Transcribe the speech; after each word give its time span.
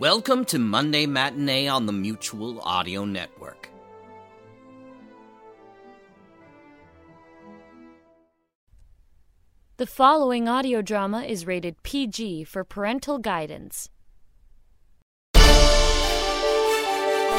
Welcome 0.00 0.46
to 0.46 0.58
Monday 0.58 1.04
Matinee 1.04 1.68
on 1.68 1.84
the 1.84 1.92
Mutual 1.92 2.58
Audio 2.62 3.04
Network. 3.04 3.68
The 9.76 9.84
following 9.84 10.48
audio 10.48 10.80
drama 10.80 11.24
is 11.24 11.46
rated 11.46 11.82
PG 11.82 12.44
for 12.44 12.64
parental 12.64 13.18
guidance. 13.18 13.90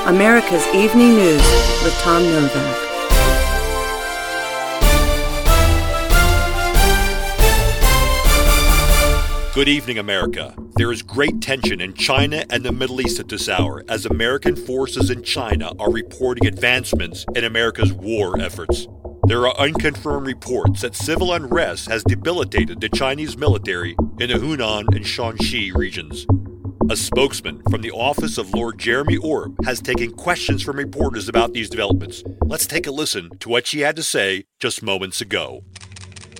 America's 0.06 0.68
Evening 0.76 1.16
News 1.16 1.42
with 1.84 1.98
Tom 2.04 2.22
Novak. 2.22 2.92
Good 9.56 9.68
evening, 9.68 9.98
America. 9.98 10.56
There 10.82 10.92
is 10.92 11.04
great 11.04 11.42
tension 11.42 11.80
in 11.80 11.94
China 11.94 12.44
and 12.50 12.64
the 12.64 12.72
Middle 12.72 13.02
East 13.02 13.20
at 13.20 13.30
this 13.30 13.48
hour 13.48 13.84
as 13.88 14.08
American 14.08 14.56
forces 14.56 15.12
in 15.12 15.22
China 15.22 15.74
are 15.78 15.92
reporting 15.92 16.48
advancements 16.48 17.24
in 17.36 17.44
America's 17.44 17.94
war 17.94 18.42
efforts. 18.42 18.88
There 19.28 19.48
are 19.48 19.56
unconfirmed 19.60 20.26
reports 20.26 20.82
that 20.82 20.96
civil 20.96 21.34
unrest 21.34 21.88
has 21.88 22.04
debilitated 22.04 22.82
the 22.82 22.90
Chinese 22.90 23.38
military 23.38 23.96
in 24.20 24.32
the 24.32 24.40
Hunan 24.40 24.88
and 24.96 25.06
Shanxi 25.06 25.72
regions. 25.72 26.26
A 26.90 26.96
spokesman 26.96 27.62
from 27.70 27.82
the 27.82 27.92
office 27.92 28.40
of 28.40 28.52
Lord 28.52 28.80
Jeremy 28.80 29.18
Oreb 29.18 29.64
has 29.64 29.84
taken 29.84 30.12
questions 30.12 30.64
from 30.64 30.78
reporters 30.78 31.30
about 31.30 31.54
these 31.54 31.70
developments. 31.70 32.24
Let's 32.42 32.66
take 32.66 32.88
a 32.88 32.92
listen 32.92 33.30
to 33.38 33.50
what 33.50 33.68
she 33.68 33.82
had 33.82 33.96
to 33.98 34.04
say 34.04 34.46
just 34.60 34.82
moments 34.82 35.22
ago. 35.22 35.64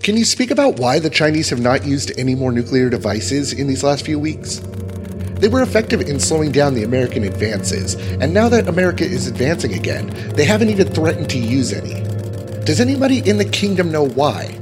Can 0.04 0.18
you 0.18 0.26
speak 0.26 0.50
about 0.50 0.80
why 0.80 0.98
the 0.98 1.12
Chinese 1.12 1.52
have 1.52 1.62
not 1.62 1.86
used 1.86 2.12
any 2.18 2.34
more 2.34 2.52
nuclear 2.52 2.90
devices 2.90 3.54
in 3.54 3.68
these 3.68 3.84
last 3.84 4.04
few 4.04 4.18
weeks? 4.18 4.58
They 5.36 5.48
were 5.48 5.62
effective 5.62 6.02
in 6.02 6.20
slowing 6.20 6.52
down 6.52 6.74
the 6.74 6.84
American 6.84 7.24
advances, 7.24 7.94
and 7.94 8.34
now 8.34 8.50
that 8.50 8.68
America 8.68 9.04
is 9.04 9.28
advancing 9.28 9.76
again, 9.76 10.08
they 10.34 10.44
haven't 10.44 10.72
even 10.72 10.88
threatened 10.88 11.30
to 11.30 11.38
use 11.38 11.72
any. 11.72 12.02
Does 12.66 12.80
anybody 12.80 13.20
in 13.30 13.38
the 13.38 13.46
kingdom 13.46 13.92
know 13.92 14.08
why? 14.08 14.58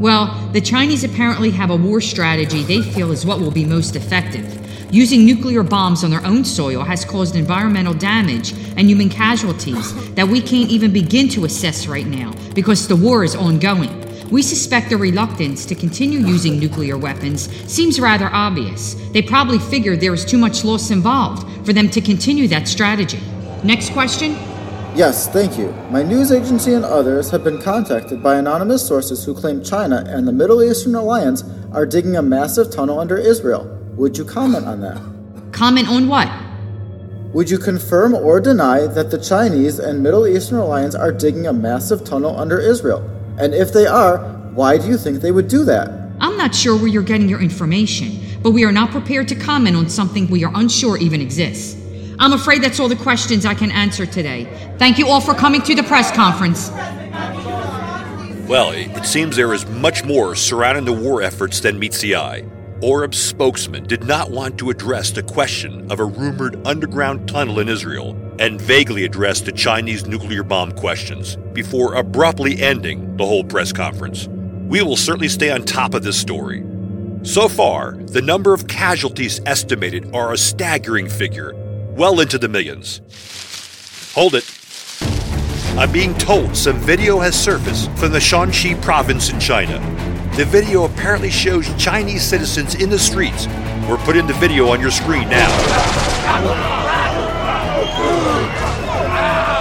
Well, 0.00 0.34
the 0.52 0.60
Chinese 0.60 1.04
apparently 1.04 1.52
have 1.52 1.70
a 1.70 1.76
war 1.76 2.00
strategy 2.00 2.64
they 2.64 2.82
feel 2.82 3.12
is 3.12 3.24
what 3.24 3.38
will 3.38 3.52
be 3.52 3.64
most 3.64 3.94
effective. 3.94 4.58
Using 4.92 5.24
nuclear 5.24 5.62
bombs 5.62 6.02
on 6.02 6.10
their 6.10 6.26
own 6.26 6.44
soil 6.44 6.82
has 6.82 7.04
caused 7.04 7.36
environmental 7.36 7.94
damage 7.94 8.50
and 8.76 8.88
human 8.88 9.10
casualties 9.10 10.12
that 10.14 10.26
we 10.26 10.40
can't 10.40 10.70
even 10.70 10.92
begin 10.92 11.28
to 11.28 11.44
assess 11.44 11.86
right 11.86 12.06
now 12.06 12.32
because 12.52 12.88
the 12.88 12.96
war 12.96 13.22
is 13.22 13.36
ongoing. 13.36 14.01
We 14.32 14.40
suspect 14.40 14.88
their 14.88 14.96
reluctance 14.96 15.66
to 15.66 15.74
continue 15.74 16.20
using 16.20 16.58
nuclear 16.58 16.96
weapons 16.96 17.50
seems 17.70 18.00
rather 18.00 18.30
obvious. 18.32 18.94
They 19.12 19.20
probably 19.20 19.58
figured 19.58 20.00
there 20.00 20.10
was 20.10 20.24
too 20.24 20.38
much 20.38 20.64
loss 20.64 20.90
involved 20.90 21.66
for 21.66 21.74
them 21.74 21.90
to 21.90 22.00
continue 22.00 22.48
that 22.48 22.66
strategy. 22.66 23.20
Next 23.62 23.90
question? 23.92 24.30
Yes, 24.96 25.28
thank 25.28 25.58
you. 25.58 25.70
My 25.90 26.02
news 26.02 26.32
agency 26.32 26.72
and 26.72 26.82
others 26.82 27.30
have 27.30 27.44
been 27.44 27.60
contacted 27.60 28.22
by 28.22 28.36
anonymous 28.36 28.86
sources 28.86 29.22
who 29.22 29.34
claim 29.34 29.62
China 29.62 30.02
and 30.08 30.26
the 30.26 30.32
Middle 30.32 30.62
Eastern 30.62 30.94
Alliance 30.94 31.44
are 31.74 31.84
digging 31.84 32.16
a 32.16 32.22
massive 32.22 32.70
tunnel 32.70 33.00
under 33.00 33.18
Israel. 33.18 33.66
Would 33.96 34.16
you 34.16 34.24
comment 34.24 34.64
on 34.64 34.80
that? 34.80 35.52
Comment 35.52 35.86
on 35.90 36.08
what? 36.08 36.32
Would 37.34 37.50
you 37.50 37.58
confirm 37.58 38.14
or 38.14 38.40
deny 38.40 38.86
that 38.86 39.10
the 39.10 39.18
Chinese 39.18 39.78
and 39.78 40.02
Middle 40.02 40.26
Eastern 40.26 40.56
Alliance 40.56 40.94
are 40.94 41.12
digging 41.12 41.48
a 41.48 41.52
massive 41.52 42.02
tunnel 42.02 42.34
under 42.40 42.58
Israel? 42.58 43.11
And 43.38 43.54
if 43.54 43.72
they 43.72 43.86
are, 43.86 44.18
why 44.54 44.78
do 44.78 44.86
you 44.86 44.98
think 44.98 45.20
they 45.20 45.32
would 45.32 45.48
do 45.48 45.64
that? 45.64 45.90
I'm 46.20 46.36
not 46.36 46.54
sure 46.54 46.76
where 46.76 46.86
you're 46.86 47.02
getting 47.02 47.28
your 47.28 47.40
information, 47.40 48.20
but 48.42 48.50
we 48.50 48.64
are 48.64 48.72
not 48.72 48.90
prepared 48.90 49.28
to 49.28 49.34
comment 49.34 49.76
on 49.76 49.88
something 49.88 50.28
we 50.28 50.44
are 50.44 50.52
unsure 50.54 50.98
even 50.98 51.20
exists. 51.20 51.80
I'm 52.18 52.32
afraid 52.32 52.62
that's 52.62 52.78
all 52.78 52.88
the 52.88 52.96
questions 52.96 53.44
I 53.44 53.54
can 53.54 53.72
answer 53.72 54.06
today. 54.06 54.46
Thank 54.78 54.98
you 54.98 55.08
all 55.08 55.20
for 55.20 55.34
coming 55.34 55.62
to 55.62 55.74
the 55.74 55.82
press 55.82 56.12
conference. 56.12 56.70
Well, 58.48 58.70
it 58.72 59.06
seems 59.06 59.34
there 59.34 59.54
is 59.54 59.66
much 59.66 60.04
more 60.04 60.34
surrounding 60.34 60.84
the 60.84 60.92
war 60.92 61.22
efforts 61.22 61.60
than 61.60 61.78
meets 61.78 62.00
the 62.00 62.16
eye. 62.16 62.44
Oreb's 62.82 63.18
spokesman 63.18 63.86
did 63.86 64.04
not 64.04 64.30
want 64.30 64.58
to 64.58 64.70
address 64.70 65.10
the 65.10 65.22
question 65.22 65.90
of 65.90 66.00
a 66.00 66.04
rumored 66.04 66.64
underground 66.66 67.28
tunnel 67.28 67.60
in 67.60 67.68
Israel 67.68 68.14
and 68.38 68.60
vaguely 68.60 69.04
addressed 69.04 69.44
the 69.44 69.52
Chinese 69.52 70.06
nuclear 70.06 70.42
bomb 70.42 70.72
questions 70.72 71.36
before 71.52 71.94
abruptly 71.94 72.60
ending 72.60 73.16
the 73.16 73.26
whole 73.26 73.44
press 73.44 73.72
conference. 73.72 74.28
We 74.28 74.82
will 74.82 74.96
certainly 74.96 75.28
stay 75.28 75.50
on 75.50 75.64
top 75.64 75.94
of 75.94 76.02
this 76.02 76.18
story. 76.18 76.64
So 77.22 77.48
far, 77.48 77.92
the 77.92 78.22
number 78.22 78.52
of 78.52 78.66
casualties 78.66 79.40
estimated 79.46 80.14
are 80.14 80.32
a 80.32 80.36
staggering 80.36 81.08
figure, 81.08 81.54
well 81.96 82.20
into 82.20 82.38
the 82.38 82.48
millions. 82.48 83.00
Hold 84.14 84.34
it. 84.34 84.44
I'm 85.78 85.92
being 85.92 86.14
told 86.18 86.56
some 86.56 86.78
video 86.78 87.18
has 87.20 87.40
surfaced 87.40 87.90
from 87.92 88.12
the 88.12 88.18
Shanxi 88.18 88.80
province 88.82 89.30
in 89.30 89.40
China. 89.40 89.78
The 90.36 90.44
video 90.44 90.84
apparently 90.84 91.30
shows 91.30 91.72
Chinese 91.82 92.22
citizens 92.22 92.74
in 92.74 92.90
the 92.90 92.98
streets. 92.98 93.46
We're 93.88 93.98
putting 93.98 94.26
the 94.26 94.34
video 94.34 94.68
on 94.68 94.80
your 94.80 94.90
screen 94.90 95.28
now. 95.28 96.81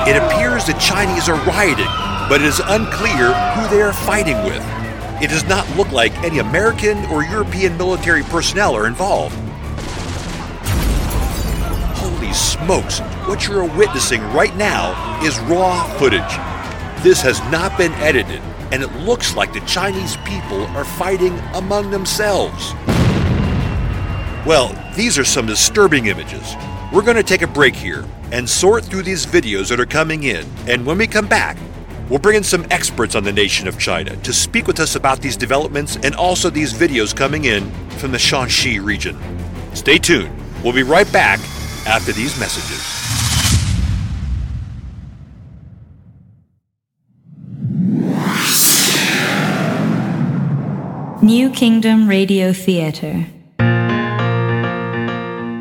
It 0.08 0.18
appears 0.18 0.66
the 0.66 0.74
Chinese 0.74 1.30
are 1.30 1.40
rioting, 1.46 1.86
but 2.28 2.42
it 2.42 2.48
is 2.48 2.60
unclear 2.60 3.34
who 3.54 3.68
they 3.70 3.84
are 3.84 3.94
fighting 3.94 4.36
with. 4.44 4.64
It 5.22 5.30
does 5.30 5.44
not 5.44 5.70
look 5.78 5.92
like 5.92 6.12
any 6.24 6.40
American 6.40 7.06
or 7.06 7.24
European 7.24 7.78
military 7.78 8.24
personnel 8.24 8.76
are 8.76 8.88
involved. 8.88 9.36
Holy 11.98 12.34
smokes, 12.34 13.00
what 13.28 13.48
you're 13.48 13.68
witnessing 13.78 14.24
right 14.34 14.56
now 14.58 15.24
is 15.24 15.40
raw 15.42 15.84
footage. 16.00 17.04
This 17.04 17.22
has 17.22 17.40
not 17.52 17.78
been 17.78 17.94
edited, 17.94 18.42
and 18.72 18.82
it 18.82 18.92
looks 19.02 19.36
like 19.36 19.54
the 19.54 19.60
Chinese 19.62 20.18
people 20.26 20.66
are 20.76 20.84
fighting 20.84 21.38
among 21.54 21.92
themselves. 21.92 22.74
Well, 24.44 24.74
these 24.96 25.20
are 25.20 25.24
some 25.24 25.46
disturbing 25.46 26.08
images. 26.08 26.56
We're 26.92 27.04
going 27.04 27.16
to 27.16 27.24
take 27.24 27.44
a 27.44 27.48
break 27.48 27.76
here 27.76 28.04
and 28.32 28.50
sort 28.50 28.84
through 28.84 29.04
these 29.04 29.24
videos 29.24 29.70
that 29.70 29.80
are 29.80 29.86
coming 29.86 30.24
in, 30.24 30.48
and 30.68 30.84
when 30.84 30.98
we 30.98 31.06
come 31.06 31.28
back, 31.28 31.58
we'll 32.10 32.18
bring 32.18 32.38
in 32.38 32.44
some 32.44 32.66
experts 32.72 33.14
on 33.14 33.24
the 33.24 33.32
nation 33.32 33.68
of 33.68 33.78
China 33.78 34.16
to 34.18 34.34
speak 34.34 34.66
with 34.66 34.80
us 34.80 34.96
about 34.96 35.22
these 35.22 35.38
developments 35.38 35.98
and 35.98 36.16
also 36.16 36.50
these 36.50 36.74
videos 36.74 37.16
coming 37.16 37.46
in 37.46 37.70
from 38.00 38.12
the 38.12 38.18
Shanxi 38.18 38.84
region. 38.84 39.16
Stay 39.76 40.00
tuned. 40.00 40.36
We'll 40.64 40.74
be 40.74 40.82
right 40.82 41.12
back 41.14 41.40
after 41.86 42.12
these 42.12 42.40
messages. 42.40 42.82
New 51.22 51.52
Kingdom 51.52 52.10
Radio 52.10 52.52
Theater. 52.52 53.28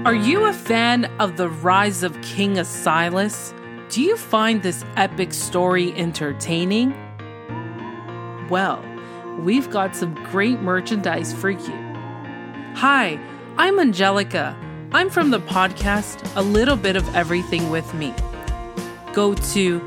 Are 0.07 0.15
you 0.15 0.47
a 0.47 0.55
fan 0.55 1.05
of 1.21 1.37
the 1.37 1.51
rise 1.51 2.03
of 2.03 2.19
King 2.23 2.55
Asilas? 2.55 3.53
Do 3.91 4.01
you 4.01 4.17
find 4.17 4.63
this 4.63 4.83
epic 4.97 5.35
story 5.35 5.93
entertaining? 5.93 6.95
Well, 8.49 8.83
we've 9.41 9.69
got 9.69 9.95
some 9.95 10.15
great 10.31 10.61
merchandise 10.61 11.35
for 11.35 11.51
you. 11.51 11.75
Hi, 12.77 13.21
I'm 13.59 13.79
Angelica. 13.79 14.57
I'm 14.91 15.11
from 15.11 15.31
the 15.33 15.41
podcast 15.41 16.35
A 16.35 16.41
Little 16.41 16.77
Bit 16.77 16.97
of 16.97 17.15
Everything 17.15 17.69
with 17.69 17.93
Me. 17.93 18.15
Go 19.13 19.35
to 19.35 19.81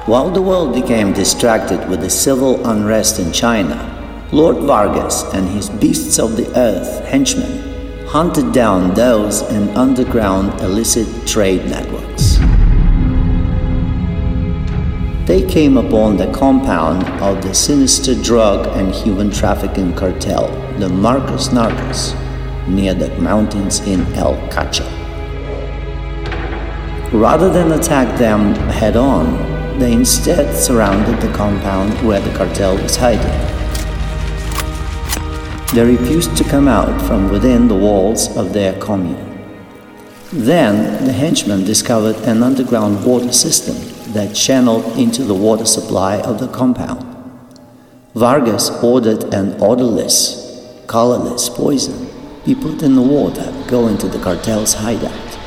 While 0.06 0.30
the 0.30 0.40
world 0.40 0.72
became 0.72 1.12
distracted 1.12 1.88
with 1.88 2.00
the 2.00 2.10
civil 2.10 2.64
unrest 2.64 3.18
in 3.18 3.32
China, 3.32 3.74
Lord 4.30 4.58
Vargas 4.58 5.24
and 5.34 5.48
his 5.48 5.68
beasts 5.68 6.20
of 6.20 6.36
the 6.36 6.46
earth 6.56 7.04
henchmen 7.06 8.06
hunted 8.06 8.52
down 8.52 8.94
those 8.94 9.42
in 9.50 9.68
underground 9.70 10.60
illicit 10.60 11.08
trade 11.26 11.66
networks. 11.66 12.36
They 15.26 15.44
came 15.44 15.76
upon 15.76 16.18
the 16.18 16.30
compound 16.32 17.02
of 17.20 17.42
the 17.42 17.52
sinister 17.52 18.14
drug 18.14 18.68
and 18.78 18.94
human 18.94 19.32
trafficking 19.32 19.92
cartel, 19.96 20.46
the 20.78 20.88
Marcos 20.88 21.48
Narcos, 21.48 22.14
near 22.68 22.94
the 22.94 23.08
mountains 23.18 23.80
in 23.80 24.02
El 24.14 24.36
Cacho. 24.50 24.86
Rather 27.12 27.52
than 27.52 27.72
attack 27.72 28.16
them 28.20 28.54
head 28.70 28.96
on, 28.96 29.55
they 29.78 29.92
instead 29.92 30.54
surrounded 30.56 31.20
the 31.20 31.32
compound 31.34 31.92
where 32.06 32.20
the 32.20 32.36
cartel 32.36 32.76
was 32.76 32.96
hiding. 32.96 33.22
They 35.74 35.84
refused 35.84 36.36
to 36.36 36.44
come 36.44 36.68
out 36.68 37.00
from 37.02 37.30
within 37.30 37.68
the 37.68 37.74
walls 37.74 38.34
of 38.36 38.52
their 38.52 38.78
commune. 38.80 39.36
Then 40.32 41.04
the 41.04 41.12
henchmen 41.12 41.64
discovered 41.64 42.16
an 42.24 42.42
underground 42.42 43.04
water 43.04 43.32
system 43.32 43.76
that 44.12 44.34
channeled 44.34 44.98
into 44.98 45.22
the 45.24 45.34
water 45.34 45.66
supply 45.66 46.20
of 46.20 46.40
the 46.40 46.48
compound. 46.48 47.04
Vargas 48.14 48.70
ordered 48.82 49.34
an 49.34 49.60
odorless, 49.60 50.84
colorless 50.86 51.48
poison 51.48 52.06
be 52.46 52.54
put 52.54 52.82
in 52.82 52.94
the 52.94 53.02
water 53.02 53.52
going 53.66 53.98
to 53.98 54.06
the 54.06 54.20
cartel's 54.20 54.74
hideout. 54.74 55.45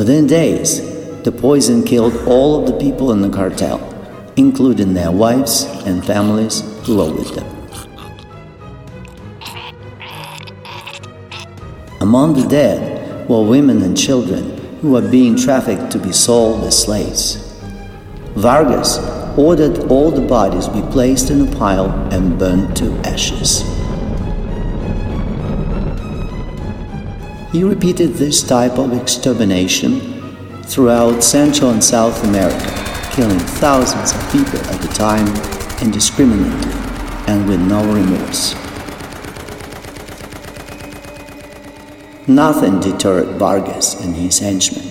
Within 0.00 0.26
days, 0.26 0.80
the 1.24 1.30
poison 1.30 1.84
killed 1.84 2.16
all 2.26 2.58
of 2.58 2.64
the 2.66 2.78
people 2.78 3.12
in 3.12 3.20
the 3.20 3.28
cartel, 3.28 3.78
including 4.34 4.94
their 4.94 5.12
wives 5.12 5.64
and 5.84 6.02
families 6.02 6.62
who 6.86 6.96
were 6.96 7.12
with 7.12 7.34
them. 7.34 7.46
Among 12.00 12.32
the 12.32 12.48
dead 12.48 13.28
were 13.28 13.44
women 13.44 13.82
and 13.82 13.94
children 13.94 14.56
who 14.80 14.92
were 14.92 15.06
being 15.06 15.36
trafficked 15.36 15.90
to 15.90 15.98
be 15.98 16.12
sold 16.12 16.64
as 16.64 16.82
slaves. 16.82 17.36
Vargas 18.36 18.96
ordered 19.36 19.90
all 19.90 20.10
the 20.10 20.26
bodies 20.26 20.66
be 20.66 20.80
placed 20.92 21.28
in 21.28 21.46
a 21.46 21.56
pile 21.56 21.90
and 22.10 22.38
burned 22.38 22.74
to 22.78 22.90
ashes. 23.04 23.79
He 27.52 27.64
repeated 27.64 28.14
this 28.14 28.44
type 28.44 28.78
of 28.78 28.92
extermination 28.92 29.98
throughout 30.62 31.24
Central 31.24 31.70
and 31.70 31.82
South 31.82 32.22
America, 32.22 32.70
killing 33.10 33.40
thousands 33.40 34.14
of 34.14 34.30
people 34.30 34.60
at 34.70 34.84
a 34.84 34.88
time 34.94 35.26
indiscriminately 35.82 36.72
and 37.26 37.48
with 37.48 37.60
no 37.60 37.82
remorse. 37.92 38.54
Nothing 42.28 42.78
deterred 42.78 43.36
Vargas 43.36 44.00
and 44.00 44.14
his 44.14 44.38
henchmen, 44.38 44.88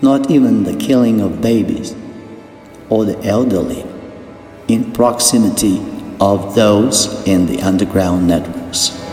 not 0.00 0.30
even 0.30 0.64
the 0.64 0.74
killing 0.74 1.20
of 1.20 1.42
babies 1.42 1.94
or 2.88 3.04
the 3.04 3.22
elderly 3.22 3.84
in 4.68 4.92
proximity 4.94 5.84
of 6.20 6.54
those 6.54 7.22
in 7.28 7.44
the 7.44 7.60
underground 7.60 8.26
networks. 8.26 9.03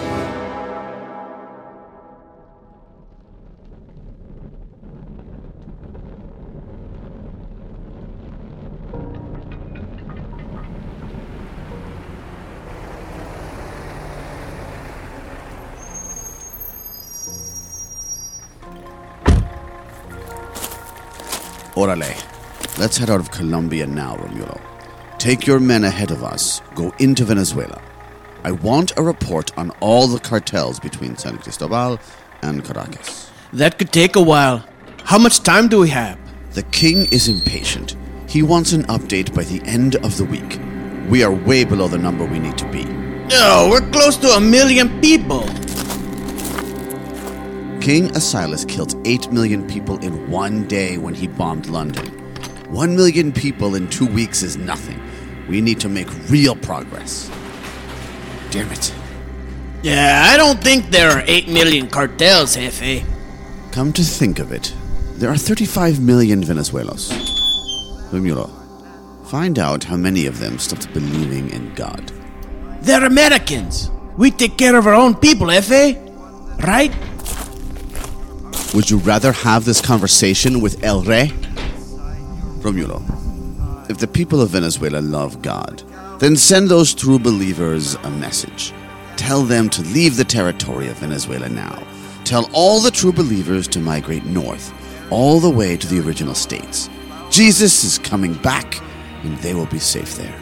Orale. 21.81 22.16
Let's 22.78 22.98
head 22.98 23.10
out 23.10 23.19
of 23.19 23.31
Colombia 23.31 23.88
now, 23.88 24.16
Romulo. 24.18 24.62
Take 25.18 25.48
your 25.48 25.60
men 25.60 25.83
ahead 25.83 26.12
of 26.12 26.24
us. 26.24 26.62
Go 26.75 26.94
into 27.00 27.25
Venezuela. 27.25 27.81
I 28.44 28.51
want 28.51 28.95
a 28.98 29.01
report 29.01 29.56
on 29.57 29.72
all 29.80 30.07
the 30.07 30.19
cartels 30.19 30.80
between 30.80 31.18
San 31.18 31.38
Cristobal 31.39 32.00
and 32.44 32.63
Caracas. 32.63 33.31
That 33.54 33.80
could 33.80 33.92
take 33.92 34.16
a 34.16 34.22
while. 34.22 34.63
How 35.06 35.18
much 35.18 35.42
time 35.42 35.68
do 35.69 35.80
we 35.80 35.89
have? 35.89 36.19
The 36.54 36.63
king 36.63 37.07
is 37.12 37.28
impatient. 37.28 37.95
He 38.28 38.44
wants 38.44 38.74
an 38.74 38.83
update 38.83 39.33
by 39.33 39.44
the 39.44 39.62
end 39.66 39.95
of 39.98 40.18
the 40.18 40.25
week. 40.25 40.60
We 41.10 41.24
are 41.24 41.33
way 41.33 41.63
below 41.63 41.88
the 41.88 41.98
number 41.98 42.25
we 42.25 42.39
need 42.39 42.57
to 42.60 42.72
be. 42.72 42.86
No, 42.86 43.69
we're 43.72 43.89
close 43.89 44.18
to 44.18 44.28
a 44.30 44.39
million 44.39 45.01
people. 45.01 45.48
King 47.81 48.10
Asilas 48.10 48.68
killed 48.69 48.95
8 49.07 49.31
million 49.31 49.68
people 49.68 49.98
in 50.06 50.30
one 50.30 50.68
day 50.68 51.00
when 51.00 51.16
he 51.16 51.28
bombed 51.28 51.66
London. 51.66 52.06
1 52.69 52.95
million 52.95 53.31
people 53.31 53.74
in 53.74 53.89
two 53.89 54.06
weeks 54.06 54.44
is 54.44 54.56
nothing. 54.56 55.01
We 55.50 55.62
need 55.62 55.80
to 55.80 55.89
make 55.89 56.07
real 56.30 56.56
progress. 56.56 57.28
Damn 58.51 58.72
it. 58.72 58.94
Yeah, 59.81 60.28
I 60.30 60.38
don't 60.38 60.63
think 60.63 60.92
there 60.92 61.10
are 61.10 61.24
8 61.25 61.48
million 61.48 61.88
cartels, 61.88 62.56
Jefe. 62.56 63.04
Come 63.72 63.92
to 63.94 64.04
think 64.04 64.38
of 64.38 64.51
it, 64.51 64.75
there 65.16 65.31
are 65.31 65.38
35 65.38 66.00
million 66.00 66.44
Venezuelos. 66.44 67.10
Romulo, 68.12 68.51
find 69.25 69.57
out 69.57 69.86
how 69.86 69.98
many 69.98 70.28
of 70.28 70.38
them 70.38 70.60
stopped 70.60 70.94
believing 70.94 71.50
in 71.50 71.74
God. 71.74 72.12
They're 72.81 73.06
Americans. 73.06 73.89
We 74.18 74.30
take 74.30 74.56
care 74.56 74.75
of 74.75 74.86
our 74.86 74.94
own 74.94 75.16
people, 75.16 75.48
Jefe. 75.48 75.98
Right? 76.63 76.94
Would 78.73 78.90
you 78.90 78.99
rather 78.99 79.33
have 79.33 79.66
this 79.66 79.81
conversation 79.81 80.61
with 80.61 80.81
El 80.81 81.04
Rey? 81.04 81.28
Romulo, 82.61 83.01
if 83.90 83.97
the 83.97 84.07
people 84.07 84.40
of 84.40 84.51
Venezuela 84.51 84.99
love 84.99 85.42
God, 85.42 85.83
then 86.19 86.37
send 86.37 86.69
those 86.69 86.94
true 86.94 87.19
believers 87.19 87.95
a 87.95 88.09
message. 88.09 88.71
Tell 89.18 89.44
them 89.44 89.69
to 89.71 89.81
leave 89.81 90.16
the 90.16 90.23
territory 90.23 90.87
of 90.87 90.99
Venezuela 90.99 91.49
now. 91.49 91.83
Tell 92.23 92.49
all 92.54 92.80
the 92.80 92.92
true 92.92 93.11
believers 93.11 93.68
to 93.68 93.80
migrate 93.80 94.23
north, 94.23 94.73
all 95.11 95.42
the 95.42 95.49
way 95.49 95.75
to 95.75 95.87
the 95.87 95.99
original 95.99 96.33
states. 96.33 96.90
Jesus 97.30 97.83
is 97.83 97.99
coming 97.99 98.35
back, 98.35 98.81
and 99.23 99.37
they 99.40 99.54
will 99.54 99.66
be 99.66 99.80
safe 99.80 100.16
there. 100.16 100.40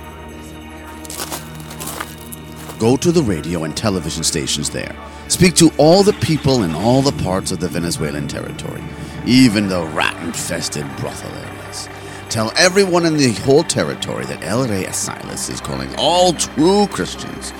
Go 2.77 2.95
to 2.95 3.11
the 3.11 3.23
radio 3.23 3.63
and 3.63 3.75
television 3.75 4.23
stations 4.23 4.69
there. 4.69 4.95
Speak 5.29 5.53
to 5.55 5.71
all 5.77 6.01
the 6.01 6.13
people 6.13 6.63
in 6.63 6.73
all 6.73 7.03
the 7.03 7.23
parts 7.23 7.51
of 7.51 7.59
the 7.59 7.67
Venezuelan 7.67 8.27
territory, 8.27 8.83
even 9.27 9.69
the 9.69 9.85
rat 9.85 10.21
infested 10.23 10.83
brothel 10.97 11.31
areas. 11.31 11.87
Tell 12.29 12.51
everyone 12.57 13.05
in 13.05 13.15
the 13.15 13.31
whole 13.33 13.63
territory 13.63 14.25
that 14.25 14.43
El 14.43 14.67
Rey 14.67 14.85
Asilas 14.85 15.49
is 15.51 15.61
calling 15.61 15.93
all 15.99 16.33
true 16.33 16.87
Christians, 16.87 17.53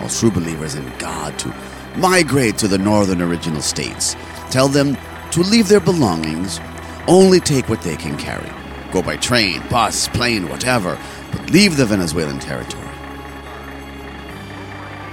all 0.00 0.08
true 0.08 0.30
believers 0.30 0.74
in 0.74 0.90
God, 0.98 1.38
to 1.40 1.54
migrate 1.98 2.56
to 2.58 2.68
the 2.68 2.78
northern 2.78 3.20
original 3.20 3.60
states. 3.60 4.16
Tell 4.48 4.68
them 4.68 4.96
to 5.32 5.40
leave 5.42 5.68
their 5.68 5.78
belongings, 5.78 6.58
only 7.06 7.38
take 7.38 7.68
what 7.68 7.82
they 7.82 7.96
can 7.96 8.16
carry. 8.16 8.50
Go 8.92 9.02
by 9.02 9.18
train, 9.18 9.62
bus, 9.68 10.08
plane, 10.08 10.48
whatever, 10.48 10.98
but 11.32 11.50
leave 11.50 11.76
the 11.76 11.84
Venezuelan 11.84 12.38
territory. 12.38 12.88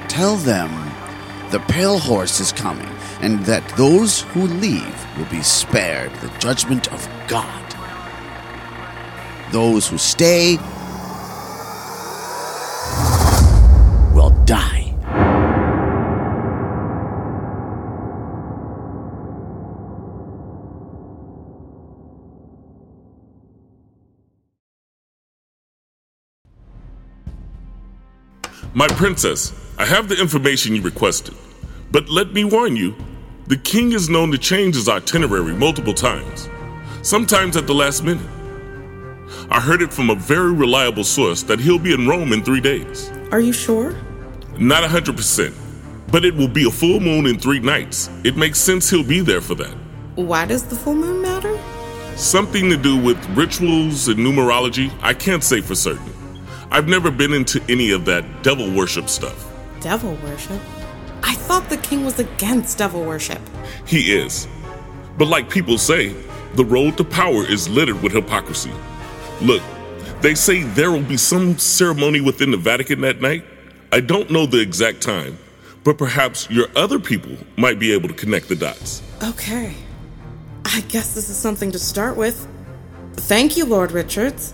Tell 0.07 0.37
them 0.37 0.86
the 1.51 1.59
pale 1.67 1.97
horse 1.97 2.39
is 2.39 2.51
coming, 2.51 2.89
and 3.21 3.39
that 3.45 3.67
those 3.77 4.21
who 4.21 4.47
leave 4.47 5.17
will 5.17 5.25
be 5.25 5.41
spared 5.41 6.13
the 6.15 6.29
judgment 6.39 6.91
of 6.91 7.09
God. 7.27 7.63
Those 9.51 9.87
who 9.87 9.97
stay 9.97 10.57
will 14.13 14.31
die. 14.45 14.93
My 28.73 28.87
princess, 28.89 29.53
I 29.79 29.85
have 29.85 30.09
the 30.09 30.19
information 30.19 30.73
you 30.73 30.81
requested. 30.81 31.35
But 31.91 32.09
let 32.09 32.33
me 32.33 32.43
warn 32.43 32.75
you 32.75 32.95
the 33.45 33.57
king 33.57 33.91
is 33.91 34.09
known 34.09 34.31
to 34.31 34.37
change 34.37 34.73
his 34.73 34.89
itinerary 34.89 35.53
multiple 35.53 35.93
times, 35.93 36.49
sometimes 37.03 37.55
at 37.55 37.67
the 37.67 37.75
last 37.75 38.03
minute. 38.03 38.25
I 39.51 39.61
heard 39.61 39.83
it 39.83 39.93
from 39.93 40.09
a 40.09 40.15
very 40.15 40.51
reliable 40.51 41.03
source 41.03 41.43
that 41.43 41.59
he'll 41.59 41.77
be 41.77 41.93
in 41.93 42.07
Rome 42.07 42.33
in 42.33 42.43
three 42.43 42.59
days. 42.59 43.11
Are 43.31 43.39
you 43.39 43.53
sure? 43.53 43.95
Not 44.57 44.83
100%, 44.83 45.53
but 46.11 46.25
it 46.25 46.33
will 46.33 46.47
be 46.47 46.67
a 46.67 46.71
full 46.71 46.99
moon 46.99 47.27
in 47.27 47.37
three 47.37 47.59
nights. 47.59 48.09
It 48.23 48.35
makes 48.35 48.59
sense 48.59 48.89
he'll 48.89 49.07
be 49.07 49.19
there 49.19 49.41
for 49.41 49.53
that. 49.55 49.75
Why 50.15 50.45
does 50.45 50.63
the 50.63 50.75
full 50.75 50.95
moon 50.95 51.21
matter? 51.21 51.55
Something 52.15 52.67
to 52.71 52.77
do 52.77 52.97
with 52.97 53.23
rituals 53.37 54.07
and 54.07 54.17
numerology, 54.17 54.91
I 55.03 55.13
can't 55.13 55.43
say 55.43 55.61
for 55.61 55.75
certain. 55.75 56.11
I've 56.71 56.87
never 56.87 57.11
been 57.11 57.31
into 57.31 57.61
any 57.69 57.91
of 57.91 58.05
that 58.05 58.41
devil 58.41 58.73
worship 58.73 59.07
stuff. 59.07 59.46
Devil 59.87 60.17
worship? 60.21 60.59
I 61.23 61.33
thought 61.33 61.69
the 61.69 61.77
king 61.77 62.03
was 62.03 62.19
against 62.19 62.77
devil 62.77 63.05
worship. 63.05 63.39
He 63.85 64.11
is. 64.11 64.45
But 65.17 65.29
like 65.29 65.49
people 65.49 65.77
say, 65.77 66.13
the 66.55 66.65
road 66.65 66.97
to 66.97 67.05
power 67.05 67.49
is 67.49 67.69
littered 67.69 68.03
with 68.03 68.11
hypocrisy. 68.11 68.73
Look, 69.39 69.63
they 70.19 70.35
say 70.35 70.63
there 70.63 70.91
will 70.91 71.03
be 71.03 71.15
some 71.15 71.57
ceremony 71.57 72.19
within 72.19 72.51
the 72.51 72.57
Vatican 72.57 72.99
that 72.99 73.21
night. 73.21 73.45
I 73.93 74.01
don't 74.01 74.29
know 74.29 74.45
the 74.45 74.59
exact 74.59 74.99
time, 74.99 75.37
but 75.85 75.97
perhaps 75.97 76.49
your 76.49 76.67
other 76.75 76.99
people 76.99 77.37
might 77.55 77.79
be 77.79 77.93
able 77.93 78.09
to 78.09 78.13
connect 78.13 78.49
the 78.49 78.57
dots. 78.57 79.01
Okay. 79.23 79.73
I 80.65 80.81
guess 80.89 81.15
this 81.15 81.29
is 81.29 81.37
something 81.37 81.71
to 81.71 81.79
start 81.79 82.17
with. 82.17 82.45
Thank 83.13 83.55
you, 83.55 83.63
Lord 83.63 83.93
Richards. 83.93 84.53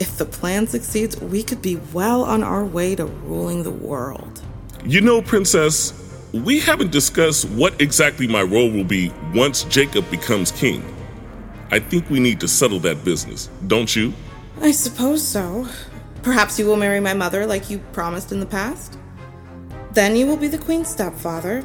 If 0.00 0.16
the 0.16 0.24
plan 0.24 0.66
succeeds, 0.68 1.20
we 1.20 1.42
could 1.42 1.60
be 1.60 1.76
well 1.92 2.22
on 2.22 2.44
our 2.44 2.64
way 2.64 2.94
to 2.94 3.06
ruling 3.06 3.64
the 3.64 3.70
world. 3.70 4.40
You 4.84 5.00
know, 5.00 5.20
Princess, 5.20 5.92
we 6.32 6.60
haven't 6.60 6.92
discussed 6.92 7.48
what 7.50 7.80
exactly 7.80 8.28
my 8.28 8.42
role 8.42 8.70
will 8.70 8.84
be 8.84 9.12
once 9.34 9.64
Jacob 9.64 10.08
becomes 10.10 10.52
king. 10.52 10.84
I 11.72 11.80
think 11.80 12.08
we 12.10 12.20
need 12.20 12.38
to 12.40 12.48
settle 12.48 12.78
that 12.80 13.04
business, 13.04 13.50
don't 13.66 13.94
you? 13.94 14.12
I 14.60 14.70
suppose 14.70 15.26
so. 15.26 15.66
Perhaps 16.22 16.58
you 16.58 16.66
will 16.66 16.76
marry 16.76 17.00
my 17.00 17.14
mother 17.14 17.44
like 17.44 17.68
you 17.68 17.78
promised 17.92 18.30
in 18.30 18.38
the 18.38 18.46
past? 18.46 18.98
Then 19.92 20.14
you 20.14 20.26
will 20.26 20.36
be 20.36 20.48
the 20.48 20.58
queen's 20.58 20.88
stepfather. 20.88 21.64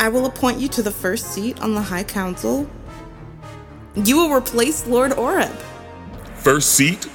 I 0.00 0.08
will 0.08 0.24
appoint 0.24 0.58
you 0.58 0.68
to 0.68 0.82
the 0.82 0.90
first 0.90 1.32
seat 1.32 1.60
on 1.60 1.74
the 1.74 1.82
High 1.82 2.04
Council. 2.04 2.68
You 3.94 4.16
will 4.16 4.32
replace 4.32 4.86
Lord 4.86 5.12
Oreb. 5.12 5.54
First 6.36 6.74
seat? 6.74 7.08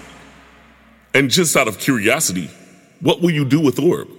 And 1.14 1.30
just 1.30 1.56
out 1.56 1.68
of 1.68 1.78
curiosity, 1.78 2.50
what 3.00 3.22
will 3.22 3.30
you 3.32 3.46
do 3.46 3.60
with 3.60 3.78
Oreb? 3.80 4.10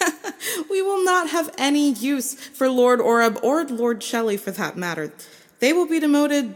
we 0.70 0.80
will 0.80 1.04
not 1.04 1.30
have 1.30 1.52
any 1.58 1.90
use 1.92 2.34
for 2.34 2.68
Lord 2.68 3.00
Oreb 3.00 3.38
or 3.42 3.64
Lord 3.64 4.02
Shelley 4.02 4.36
for 4.36 4.52
that 4.52 4.76
matter. 4.76 5.12
They 5.58 5.72
will 5.72 5.86
be 5.86 5.98
demoted, 5.98 6.54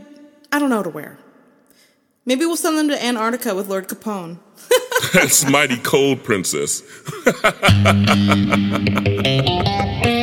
I 0.53 0.61
don't 0.61 0.71
know 0.71 0.83
to 0.83 0.91
where. 0.91 1.19
Maybe 2.25 2.47
we'll 2.47 2.57
send 2.57 2.79
them 2.79 2.89
to 2.89 3.05
Antarctica 3.05 3.53
with 3.55 3.69
Lord 3.69 3.89
Capone. 3.89 4.39
That's 5.13 5.45
mighty 5.51 5.79
cold, 5.79 6.23
Princess. 6.23 6.83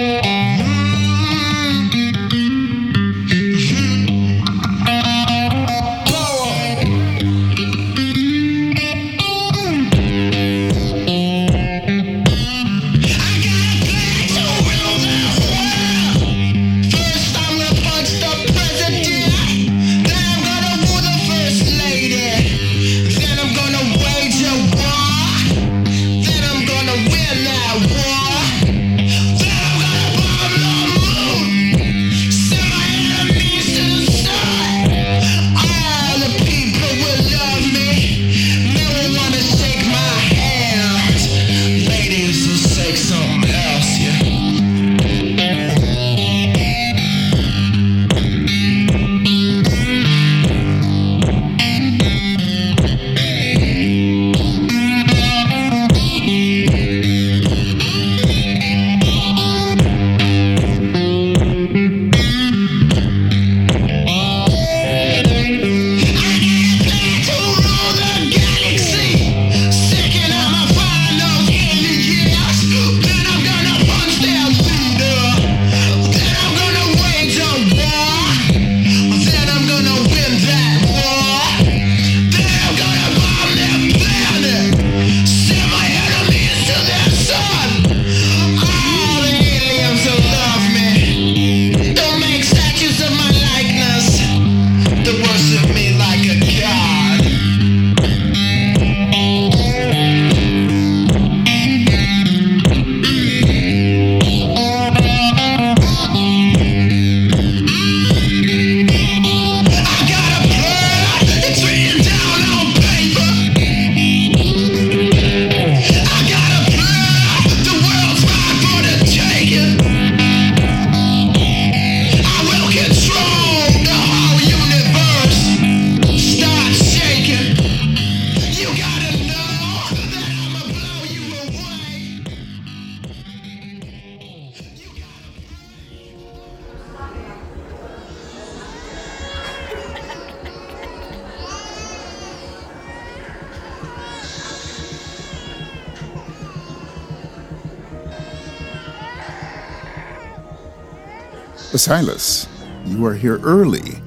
Silas, 151.78 152.48
you 152.86 153.06
are 153.06 153.14
here 153.14 153.40
early. 153.42 154.02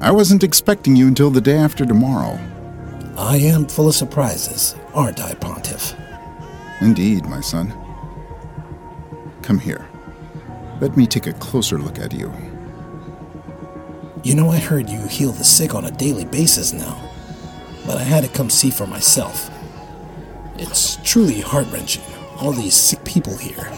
I 0.00 0.10
wasn't 0.10 0.42
expecting 0.42 0.96
you 0.96 1.08
until 1.08 1.30
the 1.30 1.40
day 1.40 1.56
after 1.56 1.84
tomorrow. 1.84 2.38
I 3.18 3.36
am 3.36 3.66
full 3.66 3.88
of 3.88 3.94
surprises, 3.94 4.74
aren't 4.94 5.20
I, 5.20 5.34
Pontiff? 5.34 5.94
Indeed, 6.80 7.26
my 7.26 7.42
son. 7.42 7.74
Come 9.42 9.58
here. 9.58 9.86
Let 10.80 10.96
me 10.96 11.06
take 11.06 11.26
a 11.26 11.34
closer 11.34 11.78
look 11.78 11.98
at 11.98 12.14
you. 12.14 12.32
You 14.22 14.34
know, 14.34 14.48
I 14.48 14.58
heard 14.58 14.88
you 14.88 15.00
heal 15.06 15.32
the 15.32 15.44
sick 15.44 15.74
on 15.74 15.84
a 15.84 15.90
daily 15.90 16.24
basis 16.24 16.72
now, 16.72 16.98
but 17.86 17.98
I 17.98 18.02
had 18.02 18.24
to 18.24 18.30
come 18.30 18.48
see 18.48 18.70
for 18.70 18.86
myself. 18.86 19.50
It's 20.56 20.96
truly 21.04 21.40
heart 21.40 21.66
wrenching, 21.70 22.04
all 22.38 22.52
these 22.52 22.74
sick 22.74 23.04
people 23.04 23.36
here. 23.36 23.70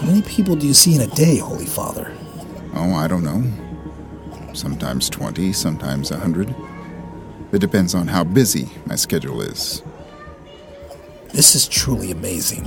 How 0.00 0.06
many 0.06 0.22
people 0.22 0.56
do 0.56 0.66
you 0.66 0.72
see 0.72 0.94
in 0.94 1.02
a 1.02 1.06
day, 1.08 1.36
Holy 1.36 1.66
Father? 1.66 2.16
Oh, 2.74 2.94
I 2.94 3.06
don't 3.06 3.22
know. 3.22 3.44
Sometimes 4.54 5.10
20, 5.10 5.52
sometimes 5.52 6.10
a 6.10 6.14
100. 6.14 6.54
It 7.52 7.58
depends 7.58 7.94
on 7.94 8.06
how 8.06 8.24
busy 8.24 8.70
my 8.86 8.94
schedule 8.94 9.42
is. 9.42 9.82
This 11.34 11.54
is 11.54 11.68
truly 11.68 12.12
amazing. 12.12 12.66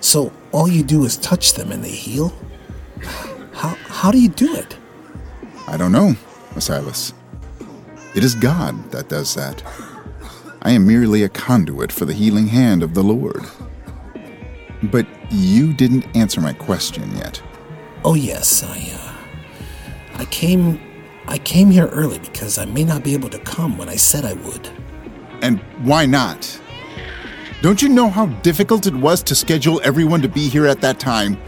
So 0.00 0.32
all 0.50 0.68
you 0.68 0.82
do 0.82 1.04
is 1.04 1.16
touch 1.18 1.52
them 1.52 1.70
and 1.70 1.84
they 1.84 1.90
heal? 1.90 2.32
How, 3.52 3.76
how 3.86 4.10
do 4.10 4.18
you 4.18 4.28
do 4.28 4.56
it? 4.56 4.76
I 5.68 5.76
don't 5.76 5.92
know, 5.92 6.16
Asilas. 6.54 7.12
It 8.16 8.24
is 8.24 8.34
God 8.34 8.90
that 8.90 9.08
does 9.08 9.36
that. 9.36 9.62
I 10.62 10.72
am 10.72 10.84
merely 10.84 11.22
a 11.22 11.28
conduit 11.28 11.92
for 11.92 12.06
the 12.06 12.12
healing 12.12 12.48
hand 12.48 12.82
of 12.82 12.94
the 12.94 13.04
Lord. 13.04 13.44
But 14.84 15.06
you 15.30 15.72
didn't 15.72 16.04
answer 16.16 16.40
my 16.40 16.52
question 16.52 17.16
yet. 17.16 17.40
Oh 18.04 18.14
yes, 18.14 18.62
I 18.62 18.90
uh, 18.94 20.18
I 20.18 20.24
came 20.26 20.80
I 21.26 21.38
came 21.38 21.70
here 21.70 21.86
early 21.86 22.18
because 22.18 22.58
I 22.58 22.64
may 22.64 22.84
not 22.84 23.04
be 23.04 23.14
able 23.14 23.30
to 23.30 23.38
come 23.38 23.78
when 23.78 23.88
I 23.88 23.96
said 23.96 24.24
I 24.24 24.32
would. 24.34 24.68
And 25.40 25.60
why 25.82 26.06
not? 26.06 26.60
Don't 27.62 27.80
you 27.80 27.88
know 27.88 28.10
how 28.10 28.26
difficult 28.42 28.86
it 28.86 28.94
was 28.94 29.22
to 29.22 29.36
schedule 29.36 29.80
everyone 29.84 30.20
to 30.22 30.28
be 30.28 30.48
here 30.48 30.66
at 30.66 30.80
that 30.80 30.98
time? 30.98 31.38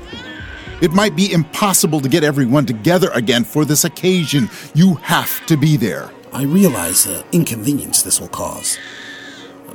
It 0.81 0.93
might 0.93 1.17
be 1.17 1.33
impossible 1.33 2.01
to 2.01 2.09
get 2.09 2.23
everyone 2.23 2.67
together 2.67 3.11
again 3.15 3.43
for 3.43 3.65
this 3.65 3.85
occasion. 3.85 4.49
You 4.75 4.95
have 4.97 5.45
to 5.47 5.57
be 5.57 5.77
there. 5.77 6.11
I 6.33 6.43
realize 6.43 7.05
the 7.05 7.25
inconvenience 7.33 8.03
this 8.03 8.21
will 8.21 8.29
cause. 8.29 8.79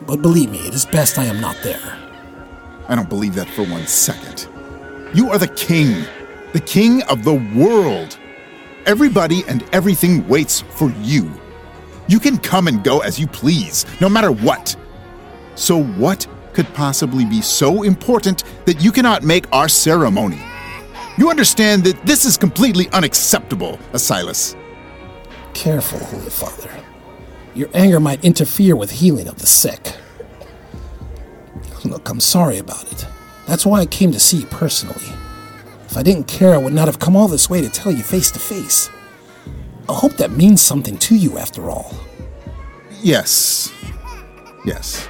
But 0.06 0.22
believe 0.22 0.50
me, 0.50 0.60
it 0.60 0.74
is 0.74 0.86
best 0.86 1.18
I 1.18 1.26
am 1.26 1.42
not 1.42 1.58
there. 1.62 2.09
I 2.90 2.96
don't 2.96 3.08
believe 3.08 3.36
that 3.36 3.48
for 3.48 3.64
one 3.66 3.86
second. 3.86 4.48
You 5.14 5.30
are 5.30 5.38
the 5.38 5.48
king, 5.48 6.06
the 6.54 6.60
king 6.60 7.04
of 7.04 7.24
the 7.24 7.36
world. 7.56 8.18
Everybody 8.88 9.44
and 9.48 9.64
everything 9.72 10.28
waits 10.28 10.62
for 10.62 10.90
you. 11.02 11.32
You 12.08 12.20
can 12.20 12.40
come 12.40 12.68
and 12.68 12.84
go 12.84 13.02
as 13.02 13.20
you 13.20 13.28
please, 13.28 13.86
no 14.02 14.10
matter 14.10 14.32
what. 14.32 14.76
So, 15.54 15.84
what 15.84 16.26
could 16.54 16.68
possibly 16.74 17.26
be 17.26 17.42
so 17.42 17.84
important 17.84 18.44
that 18.66 18.82
you 18.82 18.92
cannot 18.92 19.22
make 19.22 19.46
our 19.54 19.70
ceremony? 19.70 20.42
You 21.16 21.30
understand 21.30 21.84
that 21.84 22.04
this 22.08 22.26
is 22.26 22.38
completely 22.38 22.90
unacceptable, 22.90 23.78
Asilas. 23.94 24.56
Careful, 25.54 26.00
Holy 26.00 26.32
Father. 26.32 26.72
Your 27.54 27.70
anger 27.76 28.00
might 28.00 28.26
interfere 28.26 28.76
with 28.76 28.90
healing 28.90 29.28
of 29.28 29.38
the 29.38 29.46
sick. 29.46 29.96
Look, 31.86 32.10
I'm 32.10 32.20
sorry 32.20 32.58
about 32.58 32.92
it. 32.92 33.08
That's 33.48 33.66
why 33.66 33.80
I 33.80 33.86
came 33.86 34.12
to 34.12 34.20
see 34.20 34.38
you 34.38 34.46
personally. 34.48 35.06
If 35.86 35.98
I 35.98 36.04
didn't 36.04 36.28
care, 36.28 36.54
I 36.54 36.58
would 36.58 36.74
not 36.74 36.88
have 36.88 37.00
come 37.00 37.16
all 37.16 37.28
this 37.28 37.50
way 37.50 37.62
to 37.62 37.70
tell 37.70 37.92
you 37.92 38.04
face 38.04 38.30
to 38.32 38.40
face. 38.40 38.90
I 39.88 39.94
hope 39.94 40.18
that 40.18 40.32
means 40.32 40.62
something 40.62 40.98
to 40.98 41.16
you 41.16 41.40
after 41.40 41.70
all. 41.70 41.96
Yes. 43.02 43.74
Yes. 44.66 45.08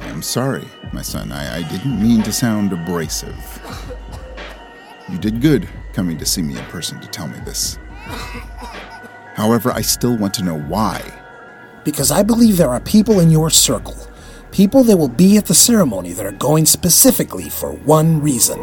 I'm 0.00 0.22
sorry, 0.22 0.64
my 0.92 1.02
son. 1.02 1.32
I, 1.32 1.58
I 1.58 1.62
didn't 1.68 2.00
mean 2.00 2.22
to 2.22 2.32
sound 2.32 2.72
abrasive. 2.72 3.36
You 5.08 5.18
did 5.18 5.40
good 5.40 5.68
coming 5.92 6.18
to 6.18 6.26
see 6.26 6.42
me 6.42 6.56
in 6.56 6.64
person 6.66 7.00
to 7.00 7.08
tell 7.08 7.26
me 7.26 7.38
this. 7.44 7.78
However, 9.34 9.72
I 9.72 9.80
still 9.80 10.16
want 10.16 10.34
to 10.34 10.44
know 10.44 10.58
why. 10.58 11.02
Because 11.84 12.10
I 12.10 12.22
believe 12.22 12.56
there 12.56 12.70
are 12.70 12.80
people 12.80 13.20
in 13.20 13.30
your 13.30 13.50
circle, 13.50 13.96
people 14.52 14.82
that 14.84 14.96
will 14.96 15.08
be 15.08 15.36
at 15.36 15.46
the 15.46 15.54
ceremony 15.54 16.12
that 16.12 16.26
are 16.26 16.32
going 16.32 16.66
specifically 16.66 17.48
for 17.48 17.72
one 17.72 18.20
reason. 18.20 18.62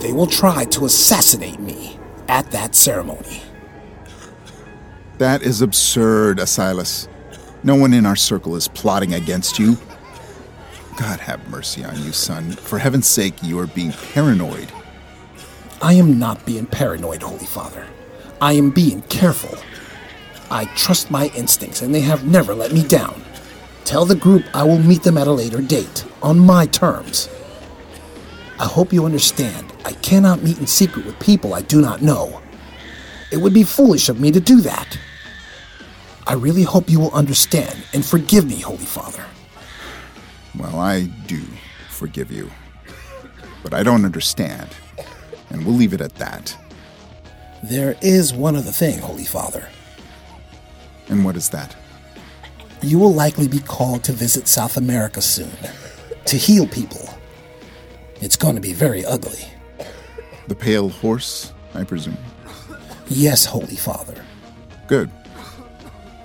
They 0.00 0.12
will 0.12 0.26
try 0.26 0.64
to 0.66 0.84
assassinate 0.84 1.60
me 1.60 1.98
at 2.28 2.50
that 2.50 2.74
ceremony. 2.74 3.42
That 5.18 5.42
is 5.42 5.62
absurd, 5.62 6.38
Asilas. 6.38 7.06
No 7.62 7.76
one 7.76 7.92
in 7.94 8.04
our 8.06 8.16
circle 8.16 8.56
is 8.56 8.66
plotting 8.66 9.14
against 9.14 9.58
you. 9.58 9.76
God 10.98 11.20
have 11.20 11.48
mercy 11.48 11.84
on 11.84 11.96
you, 12.02 12.12
son. 12.12 12.50
For 12.50 12.78
heaven's 12.78 13.06
sake, 13.06 13.34
you 13.42 13.58
are 13.60 13.68
being 13.68 13.92
paranoid. 14.12 14.72
I 15.80 15.94
am 15.94 16.18
not 16.18 16.44
being 16.44 16.66
paranoid, 16.66 17.22
Holy 17.22 17.46
Father. 17.46 17.86
I 18.40 18.54
am 18.54 18.70
being 18.70 19.02
careful. 19.02 19.56
I 20.52 20.66
trust 20.76 21.10
my 21.10 21.28
instincts, 21.28 21.80
and 21.80 21.94
they 21.94 22.02
have 22.02 22.26
never 22.26 22.54
let 22.54 22.72
me 22.72 22.86
down. 22.86 23.22
Tell 23.86 24.04
the 24.04 24.14
group 24.14 24.44
I 24.52 24.64
will 24.64 24.78
meet 24.78 25.02
them 25.02 25.16
at 25.16 25.26
a 25.26 25.32
later 25.32 25.62
date, 25.62 26.04
on 26.22 26.38
my 26.38 26.66
terms. 26.66 27.30
I 28.60 28.66
hope 28.66 28.92
you 28.92 29.06
understand. 29.06 29.72
I 29.86 29.92
cannot 29.92 30.42
meet 30.42 30.58
in 30.58 30.66
secret 30.66 31.06
with 31.06 31.18
people 31.20 31.54
I 31.54 31.62
do 31.62 31.80
not 31.80 32.02
know. 32.02 32.42
It 33.32 33.38
would 33.38 33.54
be 33.54 33.64
foolish 33.64 34.10
of 34.10 34.20
me 34.20 34.30
to 34.30 34.40
do 34.40 34.60
that. 34.60 34.98
I 36.26 36.34
really 36.34 36.64
hope 36.64 36.90
you 36.90 37.00
will 37.00 37.12
understand 37.12 37.74
and 37.94 38.04
forgive 38.04 38.44
me, 38.46 38.60
Holy 38.60 38.76
Father. 38.76 39.24
Well, 40.58 40.78
I 40.78 41.06
do 41.26 41.40
forgive 41.88 42.30
you. 42.30 42.50
But 43.62 43.72
I 43.72 43.82
don't 43.82 44.04
understand. 44.04 44.68
And 45.48 45.64
we'll 45.64 45.76
leave 45.76 45.94
it 45.94 46.02
at 46.02 46.16
that. 46.16 46.54
There 47.64 47.96
is 48.02 48.34
one 48.34 48.54
other 48.54 48.70
thing, 48.70 48.98
Holy 48.98 49.24
Father. 49.24 49.66
And 51.08 51.24
what 51.24 51.36
is 51.36 51.50
that? 51.50 51.76
You 52.82 52.98
will 52.98 53.14
likely 53.14 53.48
be 53.48 53.60
called 53.60 54.02
to 54.04 54.12
visit 54.12 54.48
South 54.48 54.76
America 54.76 55.22
soon, 55.22 55.52
to 56.24 56.36
heal 56.36 56.66
people. 56.66 57.08
It's 58.20 58.36
going 58.36 58.54
to 58.54 58.60
be 58.60 58.72
very 58.72 59.04
ugly. 59.04 59.44
The 60.48 60.54
pale 60.54 60.88
horse, 60.88 61.52
I 61.74 61.84
presume? 61.84 62.18
Yes, 63.08 63.44
Holy 63.44 63.76
Father. 63.76 64.24
Good. 64.86 65.10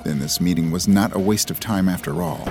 Then 0.04 0.20
this 0.20 0.40
meeting 0.40 0.72
was 0.72 0.88
not 0.88 1.16
a 1.16 1.20
waste 1.20 1.52
of 1.52 1.60
time 1.60 1.90
after 1.90 2.22
all. 2.22 2.44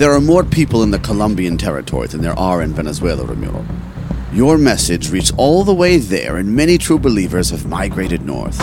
There 0.00 0.14
are 0.14 0.20
more 0.22 0.44
people 0.44 0.82
in 0.82 0.92
the 0.92 0.98
Colombian 0.98 1.58
territory 1.58 2.08
than 2.08 2.22
there 2.22 2.38
are 2.38 2.62
in 2.62 2.72
Venezuela, 2.72 3.22
Romulo. 3.22 3.66
Your 4.32 4.56
message 4.56 5.10
reached 5.10 5.34
all 5.36 5.62
the 5.62 5.74
way 5.74 5.98
there, 5.98 6.38
and 6.38 6.56
many 6.56 6.78
true 6.78 6.98
believers 6.98 7.50
have 7.50 7.66
migrated 7.66 8.22
north. 8.22 8.58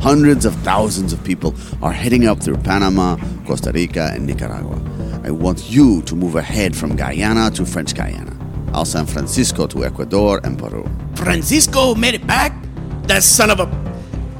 Hundreds 0.00 0.46
of 0.46 0.54
thousands 0.62 1.12
of 1.12 1.22
people 1.22 1.54
are 1.82 1.92
heading 1.92 2.26
up 2.26 2.42
through 2.42 2.56
Panama, 2.56 3.18
Costa 3.46 3.72
Rica, 3.72 4.10
and 4.14 4.26
Nicaragua. 4.26 4.80
I 5.22 5.30
want 5.32 5.68
you 5.68 6.00
to 6.00 6.16
move 6.16 6.36
ahead 6.36 6.74
from 6.74 6.96
Guyana 6.96 7.50
to 7.50 7.66
French 7.66 7.94
Guyana, 7.94 8.34
Al 8.72 8.86
San 8.86 9.04
Francisco 9.04 9.66
to 9.66 9.84
Ecuador 9.84 10.40
and 10.44 10.58
Peru. 10.58 10.88
Francisco 11.14 11.94
made 11.94 12.14
it 12.14 12.26
back? 12.26 12.54
That 13.02 13.22
son 13.22 13.50
of 13.50 13.60
a. 13.60 13.66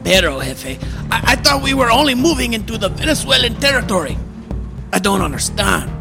Pero, 0.05 0.40
Jefe, 0.40 0.79
I, 1.11 1.33
I 1.33 1.37
thought 1.37 1.62
we 1.62 1.74
were 1.74 1.90
only 1.90 2.14
moving 2.14 2.55
into 2.55 2.79
the 2.79 2.88
Venezuelan 2.88 3.57
territory. 3.57 4.16
I 4.90 5.00
don't 5.00 5.20
understand. 5.20 5.99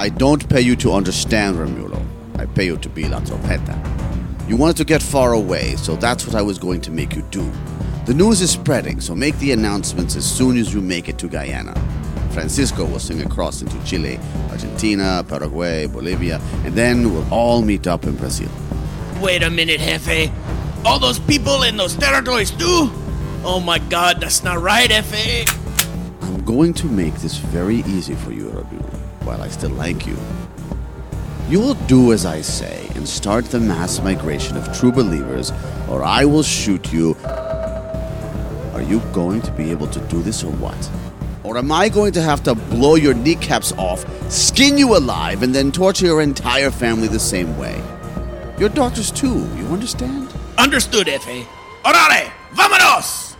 I 0.00 0.08
don't 0.08 0.48
pay 0.48 0.60
you 0.60 0.76
to 0.76 0.92
understand, 0.92 1.56
Romulo. 1.56 2.00
I 2.38 2.46
pay 2.46 2.66
you 2.66 2.76
to 2.76 2.88
be 2.88 3.08
La 3.08 3.18
Tropeta. 3.18 3.76
You 4.48 4.56
wanted 4.56 4.76
to 4.76 4.84
get 4.84 5.02
far 5.02 5.32
away, 5.32 5.74
so 5.74 5.96
that's 5.96 6.24
what 6.24 6.36
I 6.36 6.42
was 6.42 6.56
going 6.56 6.80
to 6.82 6.92
make 6.92 7.16
you 7.16 7.22
do. 7.32 7.50
The 8.06 8.14
news 8.14 8.40
is 8.40 8.52
spreading, 8.52 9.00
so 9.00 9.16
make 9.16 9.36
the 9.40 9.50
announcements 9.50 10.14
as 10.14 10.24
soon 10.24 10.56
as 10.56 10.72
you 10.72 10.80
make 10.80 11.08
it 11.08 11.18
to 11.18 11.28
Guyana. 11.28 11.74
Francisco 12.30 12.84
will 12.84 13.00
swing 13.00 13.22
across 13.22 13.60
into 13.60 13.76
Chile, 13.84 14.20
Argentina, 14.50 15.24
Paraguay, 15.26 15.86
Bolivia, 15.86 16.40
and 16.64 16.74
then 16.74 17.12
we'll 17.12 17.34
all 17.34 17.60
meet 17.60 17.88
up 17.88 18.04
in 18.04 18.14
Brazil. 18.14 18.50
Wait 19.20 19.42
a 19.42 19.50
minute, 19.50 19.80
Jefe. 19.80 20.30
All 20.84 21.00
those 21.00 21.18
people 21.18 21.64
in 21.64 21.76
those 21.76 21.96
territories 21.96 22.52
too? 22.52 22.88
Oh 23.42 23.60
my 23.64 23.80
god, 23.80 24.20
that's 24.20 24.44
not 24.44 24.60
right, 24.62 24.88
Jefe. 24.88 25.48
I'm 26.22 26.44
going 26.44 26.72
to 26.74 26.86
make 26.86 27.14
this 27.14 27.36
very 27.38 27.78
easy 27.78 28.14
for 28.14 28.30
you, 28.30 28.50
Romulo, 28.50 28.97
while 29.28 29.42
I 29.42 29.48
still 29.48 29.70
like 29.70 30.06
you. 30.06 30.16
You 31.50 31.60
will 31.60 31.74
do 31.86 32.12
as 32.12 32.24
I 32.24 32.40
say 32.40 32.88
and 32.94 33.06
start 33.06 33.44
the 33.44 33.60
mass 33.60 34.00
migration 34.02 34.56
of 34.56 34.76
true 34.76 34.90
believers, 34.90 35.52
or 35.88 36.02
I 36.02 36.24
will 36.24 36.42
shoot 36.42 36.92
you. 36.92 37.14
Are 38.74 38.82
you 38.82 39.00
going 39.12 39.42
to 39.42 39.52
be 39.52 39.70
able 39.70 39.86
to 39.88 40.00
do 40.08 40.22
this 40.22 40.42
or 40.42 40.52
what? 40.52 40.90
Or 41.44 41.58
am 41.58 41.70
I 41.70 41.90
going 41.90 42.12
to 42.12 42.22
have 42.22 42.42
to 42.44 42.54
blow 42.54 42.94
your 42.94 43.14
kneecaps 43.14 43.72
off, 43.72 44.00
skin 44.32 44.78
you 44.78 44.96
alive, 44.96 45.42
and 45.42 45.54
then 45.54 45.72
torture 45.72 46.06
your 46.06 46.22
entire 46.22 46.70
family 46.70 47.08
the 47.08 47.20
same 47.20 47.56
way? 47.58 47.82
Your 48.58 48.70
daughters 48.70 49.10
too, 49.10 49.46
you 49.56 49.66
understand? 49.66 50.28
Understood, 50.56 51.06
Jefe. 51.06 51.46
Orale, 51.84 52.32
vámonos! 52.54 53.36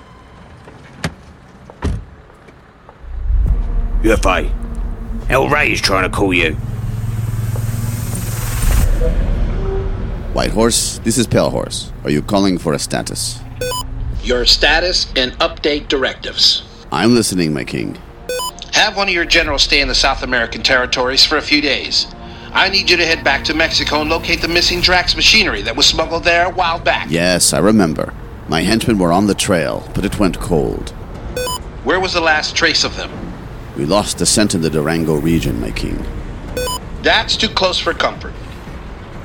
UFA. 4.05 4.68
El 5.31 5.47
Rey 5.51 5.73
is 5.73 5.83
trying 5.83 6.11
to 6.11 6.17
call 6.17 6.33
you. 6.33 6.55
White 10.33 10.53
Horse, 10.53 11.01
this 11.05 11.19
is 11.19 11.27
Pale 11.27 11.51
Horse. 11.51 11.93
Are 12.05 12.11
you 12.11 12.23
calling 12.23 12.57
for 12.57 12.73
a 12.73 12.79
status? 12.79 13.39
Your 14.23 14.47
status 14.47 15.13
and 15.17 15.33
update 15.33 15.89
directives. 15.89 16.63
I'm 16.91 17.15
listening, 17.15 17.53
my 17.53 17.65
king. 17.65 17.99
Have 18.73 18.97
one 18.97 19.09
of 19.09 19.15
your 19.15 19.27
generals 19.27 19.65
stay 19.65 19.83
in 19.83 19.89
the 19.89 19.95
South 19.95 20.23
American 20.23 20.63
territories 20.63 21.27
for 21.27 21.37
a 21.37 21.43
few 21.43 21.61
days. 21.61 22.07
I 22.55 22.71
need 22.71 22.89
you 22.89 22.97
to 22.97 23.05
head 23.05 23.23
back 23.23 23.45
to 23.45 23.55
Mexico 23.55 24.01
and 24.01 24.09
locate 24.09 24.41
the 24.41 24.49
missing 24.49 24.81
Drax 24.81 25.15
machinery 25.15 25.61
that 25.63 25.77
was 25.77 25.85
smuggled 25.85 26.25
there 26.25 26.47
a 26.47 26.51
while 26.51 26.79
back. 26.79 27.09
Yes, 27.11 27.53
I 27.53 27.59
remember. 27.59 28.15
My 28.49 28.63
henchmen 28.63 28.99
were 28.99 29.13
on 29.13 29.27
the 29.27 29.35
trail, 29.35 29.87
but 29.95 30.07
it 30.07 30.19
went 30.19 30.41
cold. 30.41 30.89
Where 31.85 32.01
was 32.01 32.15
the 32.15 32.23
last 32.23 32.57
trace 32.57 32.83
of 32.83 32.97
them? 32.97 33.11
We 33.79 33.87
lost 33.87 34.19
the 34.19 34.27
scent 34.27 34.57
in 34.57 34.61
the 34.61 34.71
Durango 34.71 35.15
region, 35.15 35.61
my 35.61 35.71
king. 35.71 36.05
That's 37.03 37.37
too 37.37 37.49
close 37.49 37.79
for 37.79 37.95
comfort. 37.95 38.35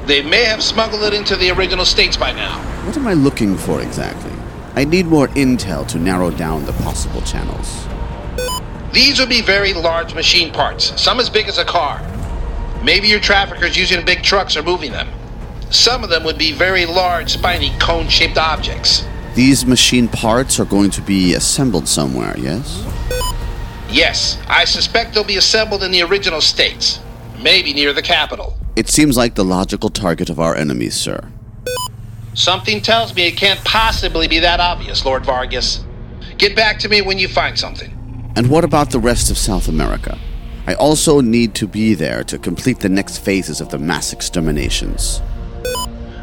They 0.05 0.21
may 0.21 0.43
have 0.43 0.61
smuggled 0.61 1.01
it 1.01 1.13
into 1.15 1.35
the 1.35 1.49
original 1.49 1.85
states 1.85 2.15
by 2.15 2.33
now. 2.33 2.59
What 2.85 2.95
am 2.95 3.07
I 3.07 3.13
looking 3.13 3.57
for 3.57 3.81
exactly? 3.81 4.31
I 4.75 4.85
need 4.85 5.07
more 5.07 5.27
intel 5.29 5.87
to 5.87 5.97
narrow 5.97 6.29
down 6.29 6.65
the 6.65 6.73
possible 6.73 7.21
channels. 7.21 7.87
These 8.93 9.19
would 9.19 9.29
be 9.29 9.41
very 9.41 9.73
large 9.73 10.13
machine 10.13 10.53
parts, 10.53 11.01
some 11.01 11.19
as 11.19 11.31
big 11.31 11.47
as 11.47 11.57
a 11.57 11.65
car. 11.65 11.99
Maybe 12.83 13.07
your 13.07 13.19
traffickers 13.19 13.75
using 13.75 14.05
big 14.05 14.21
trucks 14.21 14.55
are 14.55 14.61
moving 14.61 14.91
them. 14.91 15.09
Some 15.71 16.03
of 16.03 16.11
them 16.11 16.23
would 16.25 16.37
be 16.37 16.51
very 16.51 16.85
large, 16.85 17.31
spiny, 17.31 17.71
cone 17.79 18.07
shaped 18.07 18.37
objects. 18.37 19.03
These 19.33 19.65
machine 19.65 20.07
parts 20.07 20.59
are 20.59 20.65
going 20.65 20.91
to 20.91 21.01
be 21.01 21.33
assembled 21.33 21.87
somewhere, 21.87 22.37
yes? 22.37 22.85
Yes, 23.93 24.39
I 24.47 24.65
suspect 24.65 25.13
they'll 25.13 25.23
be 25.23 25.37
assembled 25.37 25.83
in 25.83 25.91
the 25.91 26.01
original 26.01 26.41
states, 26.41 26.99
maybe 27.39 27.73
near 27.73 27.93
the 27.93 28.01
capital. 28.01 28.57
It 28.75 28.89
seems 28.89 29.15
like 29.15 29.35
the 29.35 29.45
logical 29.45 29.91
target 29.91 30.31
of 30.31 30.39
our 30.39 30.55
enemies, 30.55 30.95
sir. 30.95 31.29
Something 32.33 32.81
tells 32.81 33.15
me 33.15 33.27
it 33.27 33.37
can't 33.37 33.63
possibly 33.63 34.27
be 34.27 34.39
that 34.39 34.59
obvious, 34.59 35.05
Lord 35.05 35.23
Vargas. 35.23 35.85
Get 36.39 36.55
back 36.55 36.79
to 36.79 36.89
me 36.89 37.03
when 37.03 37.19
you 37.19 37.27
find 37.27 37.57
something. 37.59 37.91
And 38.35 38.49
what 38.49 38.63
about 38.63 38.89
the 38.89 38.97
rest 38.97 39.29
of 39.29 39.37
South 39.37 39.67
America? 39.67 40.17
I 40.65 40.73
also 40.73 41.21
need 41.21 41.53
to 41.55 41.67
be 41.67 41.93
there 41.93 42.23
to 42.23 42.39
complete 42.39 42.79
the 42.79 42.89
next 42.89 43.19
phases 43.19 43.61
of 43.61 43.69
the 43.69 43.77
mass 43.77 44.11
exterminations. 44.11 45.21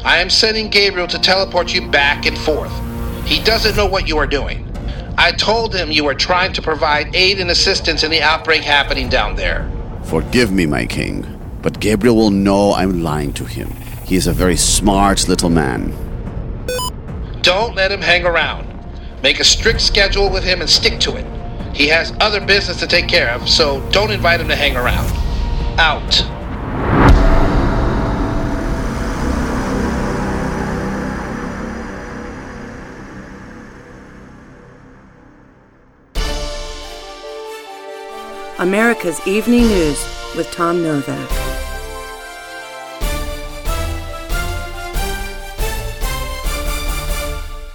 I 0.03 0.17
am 0.17 0.29
sending 0.29 0.69
Gabriel 0.69 1.07
to 1.07 1.19
teleport 1.19 1.73
you 1.73 1.89
back 1.89 2.25
and 2.25 2.37
forth. 2.37 2.73
He 3.25 3.41
doesn't 3.41 3.77
know 3.77 3.85
what 3.85 4.09
you 4.09 4.17
are 4.17 4.27
doing. 4.27 4.70
I 5.17 5.31
told 5.31 5.75
him 5.75 5.91
you 5.91 6.03
were 6.03 6.15
trying 6.15 6.53
to 6.53 6.61
provide 6.61 7.15
aid 7.15 7.39
and 7.39 7.51
assistance 7.51 8.03
in 8.03 8.11
the 8.11 8.21
outbreak 8.21 8.61
happening 8.61 9.09
down 9.09 9.35
there. 9.35 9.69
Forgive 10.03 10.51
me, 10.51 10.65
my 10.65 10.85
king, 10.85 11.39
but 11.61 11.79
Gabriel 11.79 12.15
will 12.15 12.31
know 12.31 12.73
I'm 12.73 13.03
lying 13.03 13.33
to 13.33 13.45
him. 13.45 13.69
He 14.05 14.15
is 14.15 14.27
a 14.27 14.33
very 14.33 14.57
smart 14.57 15.27
little 15.27 15.49
man. 15.49 15.93
Don't 17.41 17.75
let 17.75 17.91
him 17.91 18.01
hang 18.01 18.25
around. 18.25 18.67
Make 19.23 19.39
a 19.39 19.43
strict 19.43 19.81
schedule 19.81 20.29
with 20.29 20.43
him 20.43 20.61
and 20.61 20.69
stick 20.69 20.99
to 21.01 21.15
it. 21.15 21.25
He 21.75 21.87
has 21.87 22.13
other 22.19 22.41
business 22.45 22.79
to 22.79 22.87
take 22.87 23.07
care 23.07 23.29
of, 23.29 23.47
so 23.47 23.87
don't 23.91 24.11
invite 24.11 24.41
him 24.41 24.47
to 24.47 24.55
hang 24.55 24.75
around. 24.75 25.09
Out. 25.79 26.40
America's 38.61 39.19
Evening 39.25 39.63
News 39.63 40.05
with 40.37 40.47
Tom 40.51 40.83
Novak. 40.83 41.17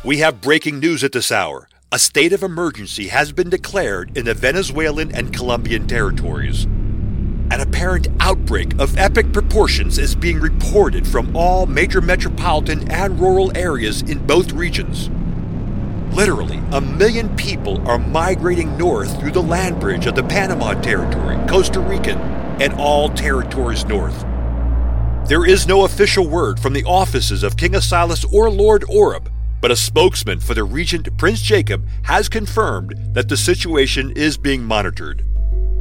We 0.05 0.19
have 0.19 0.41
breaking 0.41 0.79
news 0.79 1.03
at 1.03 1.11
this 1.11 1.33
hour. 1.33 1.69
A 1.91 1.99
state 1.99 2.33
of 2.33 2.45
emergency 2.45 3.09
has 3.09 3.33
been 3.33 3.51
declared 3.51 4.17
in 4.17 4.27
the 4.27 4.35
Venezuelan 4.35 5.13
and 5.13 5.35
Colombian 5.35 5.89
territories. 5.89 6.67
An 6.67 7.61
apparent 7.61 8.07
outbreak 8.21 8.79
of 8.79 8.97
epic 8.97 9.33
proportions 9.33 9.99
is 9.99 10.15
being 10.15 10.39
reported 10.39 11.05
from 11.05 11.35
all 11.35 11.67
major 11.67 12.01
metropolitan 12.01 12.89
and 12.93 13.19
rural 13.19 13.51
areas 13.59 14.03
in 14.03 14.25
both 14.25 14.53
regions. 14.53 15.11
Literally, 16.13 16.61
a 16.73 16.81
million 16.81 17.35
people 17.37 17.87
are 17.89 17.99
migrating 17.99 18.77
north 18.79 19.19
through 19.21 19.33
the 19.33 19.43
land 19.43 19.81
bridge 19.81 20.07
of 20.07 20.15
the 20.15 20.23
Panama 20.23 20.75
Territory, 20.81 21.37
Costa 21.49 21.81
Rican, 21.81 22.19
and 22.61 22.73
all 22.75 23.09
territories 23.11 23.85
north. 23.85 24.25
There 25.29 25.45
is 25.45 25.67
no 25.67 25.85
official 25.85 26.27
word 26.29 26.59
from 26.59 26.73
the 26.73 26.85
offices 26.85 27.43
of 27.43 27.57
King 27.57 27.73
Asilas 27.73 28.33
or 28.33 28.51
Lord 28.51 28.85
Oreb, 28.89 29.31
but 29.61 29.71
a 29.71 29.77
spokesman 29.77 30.41
for 30.41 30.55
the 30.55 30.65
regent 30.65 31.17
Prince 31.19 31.43
Jacob 31.43 31.87
has 32.05 32.29
confirmed 32.29 32.95
that 33.13 33.29
the 33.29 33.37
situation 33.37 34.13
is 34.13 34.39
being 34.39 34.63
monitored. 34.65 35.25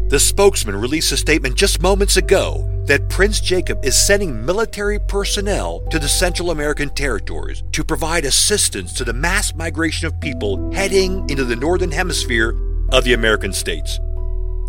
The 0.10 0.20
spokesman 0.20 0.76
released 0.76 1.12
a 1.12 1.18
statement 1.18 1.56
just 1.56 1.82
moments 1.82 2.18
ago 2.18 2.72
that 2.88 3.10
Prince 3.10 3.42
Jacob 3.42 3.84
is 3.84 3.98
sending 3.98 4.46
military 4.46 5.00
personnel 5.00 5.80
to 5.90 5.98
the 5.98 6.08
Central 6.08 6.52
American 6.52 6.90
territories 6.90 7.64
to 7.72 7.84
provide 7.84 8.26
assistance 8.26 8.94
to 8.94 9.04
the 9.04 9.14
mass 9.14 9.56
migration 9.56 10.08
of 10.08 10.20
people 10.20 10.72
heading 10.72 11.28
into 11.30 11.44
the 11.44 11.56
northern 11.56 11.92
hemisphere 11.92 12.56
of 12.90 13.04
the 13.04 13.14
American 13.14 13.54
states. 13.54 14.00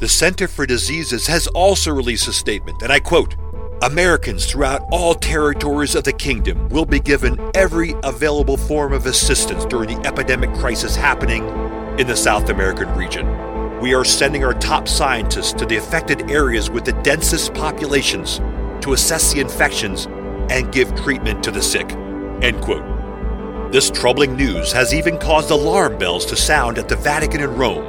The 0.01 0.09
Center 0.09 0.49
for 0.49 0.67
Diseases 0.67 1.27
has 1.27 1.47
also 1.49 1.93
released 1.93 2.29
a 2.29 2.33
statement, 2.33 2.83
and 2.83 2.93
I 2.93 3.01
quote 3.01 3.35
Americans 3.83 4.47
throughout 4.47 4.83
all 4.91 5.15
territories 5.15 5.95
of 5.95 6.05
the 6.05 6.13
kingdom 6.13 6.69
will 6.71 6.87
be 6.87 7.01
given 7.01 7.39
every 7.55 7.95
available 8.03 8.57
form 8.57 8.95
of 8.95 9.05
assistance 9.05 9.67
during 9.67 9.95
the 9.95 10.07
epidemic 10.09 10.53
crisis 10.55 10.97
happening 10.97 11.47
in 11.99 12.07
the 12.07 12.17
South 12.17 12.49
American 12.49 12.93
region. 12.95 13.46
We 13.81 13.95
are 13.95 14.05
sending 14.05 14.43
our 14.43 14.55
top 14.55 14.89
scientists 14.89 15.53
to 15.53 15.67
the 15.67 15.77
affected 15.77 16.31
areas 16.31 16.71
with 16.71 16.87
the 16.87 16.95
densest 17.03 17.53
populations 17.53 18.39
to 18.81 18.95
assess 18.95 19.35
the 19.35 19.41
infections 19.41 20.07
and 20.49 20.73
give 20.73 20.95
treatment 20.97 21.45
to 21.45 21.51
the 21.51 21.61
sick. 21.61 21.93
End 22.41 22.63
quote. 22.63 22.83
This 23.73 23.91
troubling 23.91 24.35
news 24.35 24.73
has 24.73 24.95
even 24.95 25.19
caused 25.19 25.51
alarm 25.51 25.99
bells 25.99 26.25
to 26.27 26.37
sound 26.37 26.79
at 26.79 26.89
the 26.89 26.97
Vatican 26.97 27.43
in 27.43 27.55
Rome, 27.55 27.85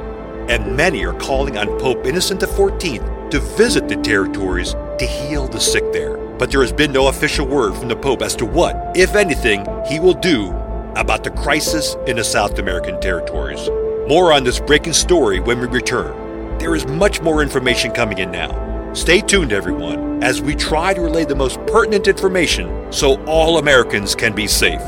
and 0.50 0.76
many 0.76 1.06
are 1.06 1.18
calling 1.18 1.56
on 1.56 1.78
Pope 1.80 2.04
Innocent 2.04 2.42
XIV 2.42 3.30
to 3.30 3.40
visit 3.40 3.88
the 3.88 3.96
territories 3.96 4.74
to 4.98 5.06
heal 5.06 5.48
the 5.48 5.58
sick 5.58 5.90
there. 5.94 6.18
But 6.36 6.50
there 6.50 6.60
has 6.60 6.72
been 6.72 6.92
no 6.92 7.08
official 7.08 7.46
word 7.46 7.74
from 7.74 7.88
the 7.88 7.96
Pope 7.96 8.20
as 8.20 8.36
to 8.36 8.44
what, 8.44 8.92
if 8.94 9.14
anything, 9.14 9.64
he 9.88 10.00
will 10.00 10.14
do 10.14 10.50
about 10.96 11.24
the 11.24 11.30
crisis 11.30 11.96
in 12.06 12.16
the 12.16 12.24
South 12.24 12.58
American 12.58 13.00
territories. 13.00 13.70
More 14.08 14.32
on 14.32 14.42
this 14.42 14.58
breaking 14.58 14.94
story 14.94 15.38
when 15.38 15.60
we 15.60 15.66
return. 15.66 16.56
There 16.58 16.74
is 16.74 16.86
much 16.86 17.20
more 17.20 17.42
information 17.42 17.90
coming 17.90 18.16
in 18.16 18.30
now. 18.30 18.94
Stay 18.94 19.20
tuned, 19.20 19.52
everyone, 19.52 20.22
as 20.22 20.40
we 20.40 20.54
try 20.54 20.94
to 20.94 21.02
relay 21.02 21.26
the 21.26 21.34
most 21.34 21.58
pertinent 21.66 22.08
information 22.08 22.90
so 22.90 23.22
all 23.26 23.58
Americans 23.58 24.14
can 24.14 24.34
be 24.34 24.46
safe. 24.46 24.80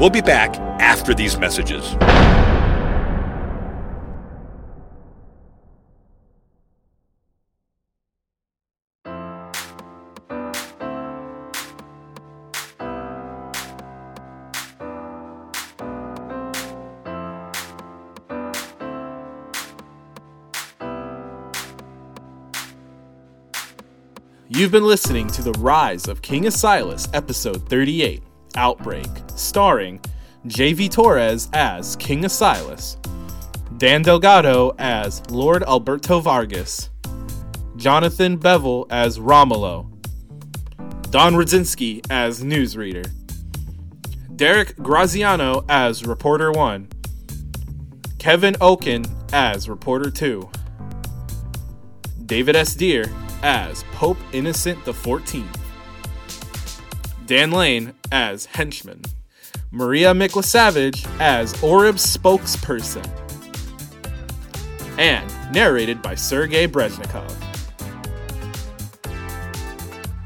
We'll 0.00 0.10
be 0.10 0.20
back 0.20 0.56
after 0.80 1.14
these 1.14 1.38
messages. 1.38 1.94
You've 24.48 24.70
been 24.70 24.86
listening 24.86 25.26
to 25.30 25.42
The 25.42 25.54
Rise 25.54 26.06
of 26.06 26.22
King 26.22 26.44
Asilas, 26.44 27.10
Episode 27.12 27.68
38 27.68 28.22
Outbreak, 28.54 29.08
starring 29.34 30.00
J.V. 30.46 30.88
Torres 30.88 31.48
as 31.52 31.96
King 31.96 32.22
Asilas, 32.22 32.96
Dan 33.78 34.02
Delgado 34.02 34.72
as 34.78 35.28
Lord 35.30 35.64
Alberto 35.64 36.20
Vargas, 36.20 36.90
Jonathan 37.74 38.36
Bevel 38.36 38.86
as 38.88 39.18
Romulo, 39.18 39.90
Don 41.10 41.34
Radzinski 41.34 42.06
as 42.08 42.44
newsreader, 42.44 43.10
Derek 44.36 44.76
Graziano 44.76 45.64
as 45.68 46.06
Reporter 46.06 46.52
1, 46.52 46.88
Kevin 48.20 48.54
Oken 48.60 49.04
as 49.32 49.68
Reporter 49.68 50.08
2, 50.12 50.48
David 52.26 52.54
S. 52.54 52.76
Deer 52.76 53.06
as 53.42 53.84
Pope 53.92 54.18
Innocent 54.32 54.78
XIV, 54.84 55.44
Dan 57.26 57.50
Lane 57.50 57.92
as 58.12 58.46
Henchman, 58.46 59.02
Maria 59.70 60.12
Miklasavage 60.12 61.06
as 61.20 61.60
Oreb's 61.62 62.16
spokesperson, 62.16 63.06
and 64.98 65.52
narrated 65.52 66.00
by 66.00 66.14
Sergei 66.14 66.66
Brezhnikov. 66.66 67.34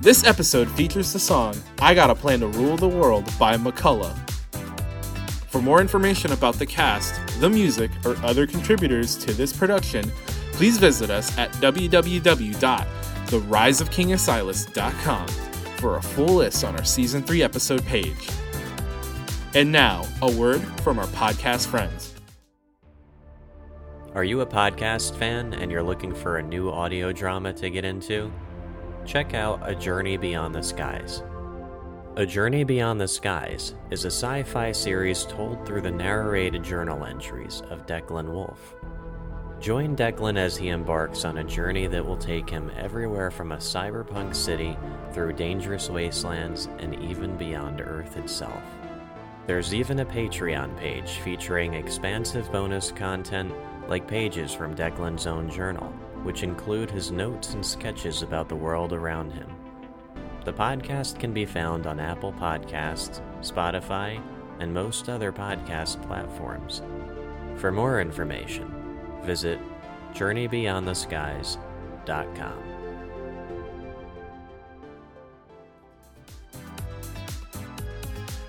This 0.01 0.25
episode 0.25 0.71
features 0.71 1.13
the 1.13 1.19
song 1.19 1.57
I 1.81 1.95
Got 1.95 2.11
a 2.11 2.15
Plan 2.15 2.41
to 2.41 2.47
Rule 2.47 2.77
the 2.77 2.89
World 2.89 3.31
by 3.39 3.57
McCullough. 3.57 4.17
For 5.49 5.61
more 5.61 5.81
information 5.81 6.33
about 6.33 6.55
the 6.55 6.67
cast, 6.67 7.15
the 7.41 7.51
music, 7.51 7.91
or 8.05 8.17
other 8.25 8.47
contributors 8.47 9.17
to 9.17 9.33
this 9.33 9.53
production, 9.53 10.11
please 10.53 10.79
visit 10.79 11.11
us 11.11 11.37
at 11.37 11.51
www 11.55 13.00
theriseofkingasilas.com 13.31 15.29
for 15.79 15.97
a 15.97 16.03
full 16.03 16.37
list 16.37 16.63
on 16.65 16.77
our 16.77 16.85
season 16.85 17.23
3 17.23 17.43
episode 17.43 17.85
page. 17.87 18.29
And 19.55 19.73
now, 19.73 20.05
a 20.23 20.31
word 20.31 20.61
from 20.83 20.99
our 20.99 21.07
podcast 21.09 21.67
friends. 21.67 22.15
Are 24.15 24.25
you 24.25 24.41
a 24.41 24.47
podcast 24.47 25.17
fan 25.17 25.55
and 25.55 25.71
you're 25.71 25.83
looking 25.83 26.15
for 26.15 26.39
a 26.39 26.43
new 26.43 26.71
audio 26.71 27.13
drama 27.13 27.53
to 27.55 27.71
get 27.71 27.85
into? 27.85 28.33
Check 29.07 29.35
out 29.35 29.61
A 29.69 29.75
Journey 29.75 30.17
Beyond 30.17 30.55
the 30.55 30.63
Skies. 30.63 31.23
A 32.17 32.27
Journey 32.27 32.65
Beyond 32.65 33.01
the 33.01 33.07
Skies 33.09 33.75
is 33.91 34.05
a 34.05 34.09
sci 34.11 34.43
fi 34.43 34.73
series 34.73 35.25
told 35.25 35.65
through 35.65 35.83
the 35.83 35.91
narrated 35.91 36.63
journal 36.63 37.05
entries 37.05 37.63
of 37.71 37.87
Declan 37.87 38.33
Wolf. 38.33 38.75
Join 39.61 39.95
Declan 39.95 40.39
as 40.39 40.57
he 40.57 40.69
embarks 40.69 41.27
on 41.27 41.37
a 41.37 41.45
journey 41.45 41.87
that 41.87 42.05
will 42.05 42.17
take 42.17 42.49
him 42.49 42.73
everywhere 42.79 43.31
from 43.31 43.53
a 43.53 43.59
cyberpunk 43.59 44.35
city 44.35 44.75
through 45.13 45.35
dangerous 45.35 45.91
wastelands 45.91 46.71
and 46.79 46.95
even 46.95 47.37
beyond 47.37 47.83
Earth 47.83 48.17
itself. 48.17 48.63
There's 49.47 49.75
even 49.75 50.01
a 50.01 50.07
Patreon 50.07 50.79
page 50.79 51.19
featuring 51.19 51.75
expansive 51.75 52.51
bonus 52.51 52.91
content 52.91 53.53
like 53.87 54.09
pages 54.09 54.55
from 54.55 54.75
Declan's 54.75 55.27
own 55.27 55.51
journal, 55.51 55.93
which 56.23 56.43
include 56.43 56.91
his 56.91 57.11
notes 57.11 57.53
and 57.53 57.65
sketches 57.65 58.23
about 58.23 58.49
the 58.49 58.57
world 58.57 58.95
around 58.95 59.31
him. 59.31 59.55
The 60.47 60.55
podcast 60.55 61.19
can 61.19 61.35
be 61.35 61.45
found 61.45 61.87
on 61.87 62.01
Apple 62.01 62.33
Podcasts, 62.33 63.21
Spotify, 63.43 64.23
and 64.59 64.73
most 64.73 65.11
other 65.11 65.33
podcast 65.33 66.01
platforms. 66.07 66.81
For 67.57 67.71
more 67.71 68.01
information, 68.01 68.80
visit 69.25 69.59
JourneyBeyondTheSkies.com. 70.15 72.65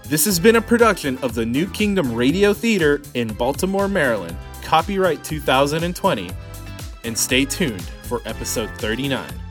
This 0.06 0.26
has 0.26 0.40
been 0.40 0.56
a 0.58 0.62
production 0.62 1.18
of 1.20 1.36
the 1.36 1.46
New 1.46 1.70
Kingdom 1.70 2.14
Radio 2.14 2.54
Theater 2.54 3.02
in 3.14 3.34
Baltimore, 3.34 3.88
Maryland. 3.88 4.36
Copyright 4.62 5.24
2020. 5.24 6.30
And 7.06 7.18
stay 7.18 7.46
tuned 7.46 7.82
for 8.04 8.22
episode 8.26 8.70
39. 8.72 9.51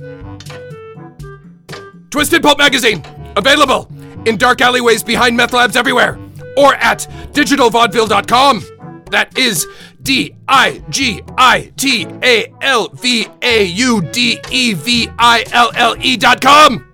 Twisted 2.11 2.41
Pulp 2.43 2.57
magazine, 2.57 3.01
available 3.37 3.89
in 4.25 4.37
dark 4.37 4.59
alleyways 4.61 5.01
behind 5.01 5.35
meth 5.35 5.53
labs 5.53 5.77
everywhere, 5.77 6.19
or 6.57 6.75
at 6.75 7.07
digitalvaudeville.com. 7.31 9.03
That 9.09 9.37
is 9.37 9.65
D 10.01 10.35
I 10.47 10.83
G 10.89 11.21
I 11.37 11.71
T 11.77 12.05
A 12.21 12.53
L 12.61 12.89
V 12.89 13.27
A 13.41 13.63
U 13.63 14.01
D 14.01 14.39
E 14.51 14.73
V 14.73 15.09
I 15.17 15.45
L 15.51 15.71
L 15.73 15.95
E 15.99 16.17
dot 16.17 16.41
com. 16.41 16.85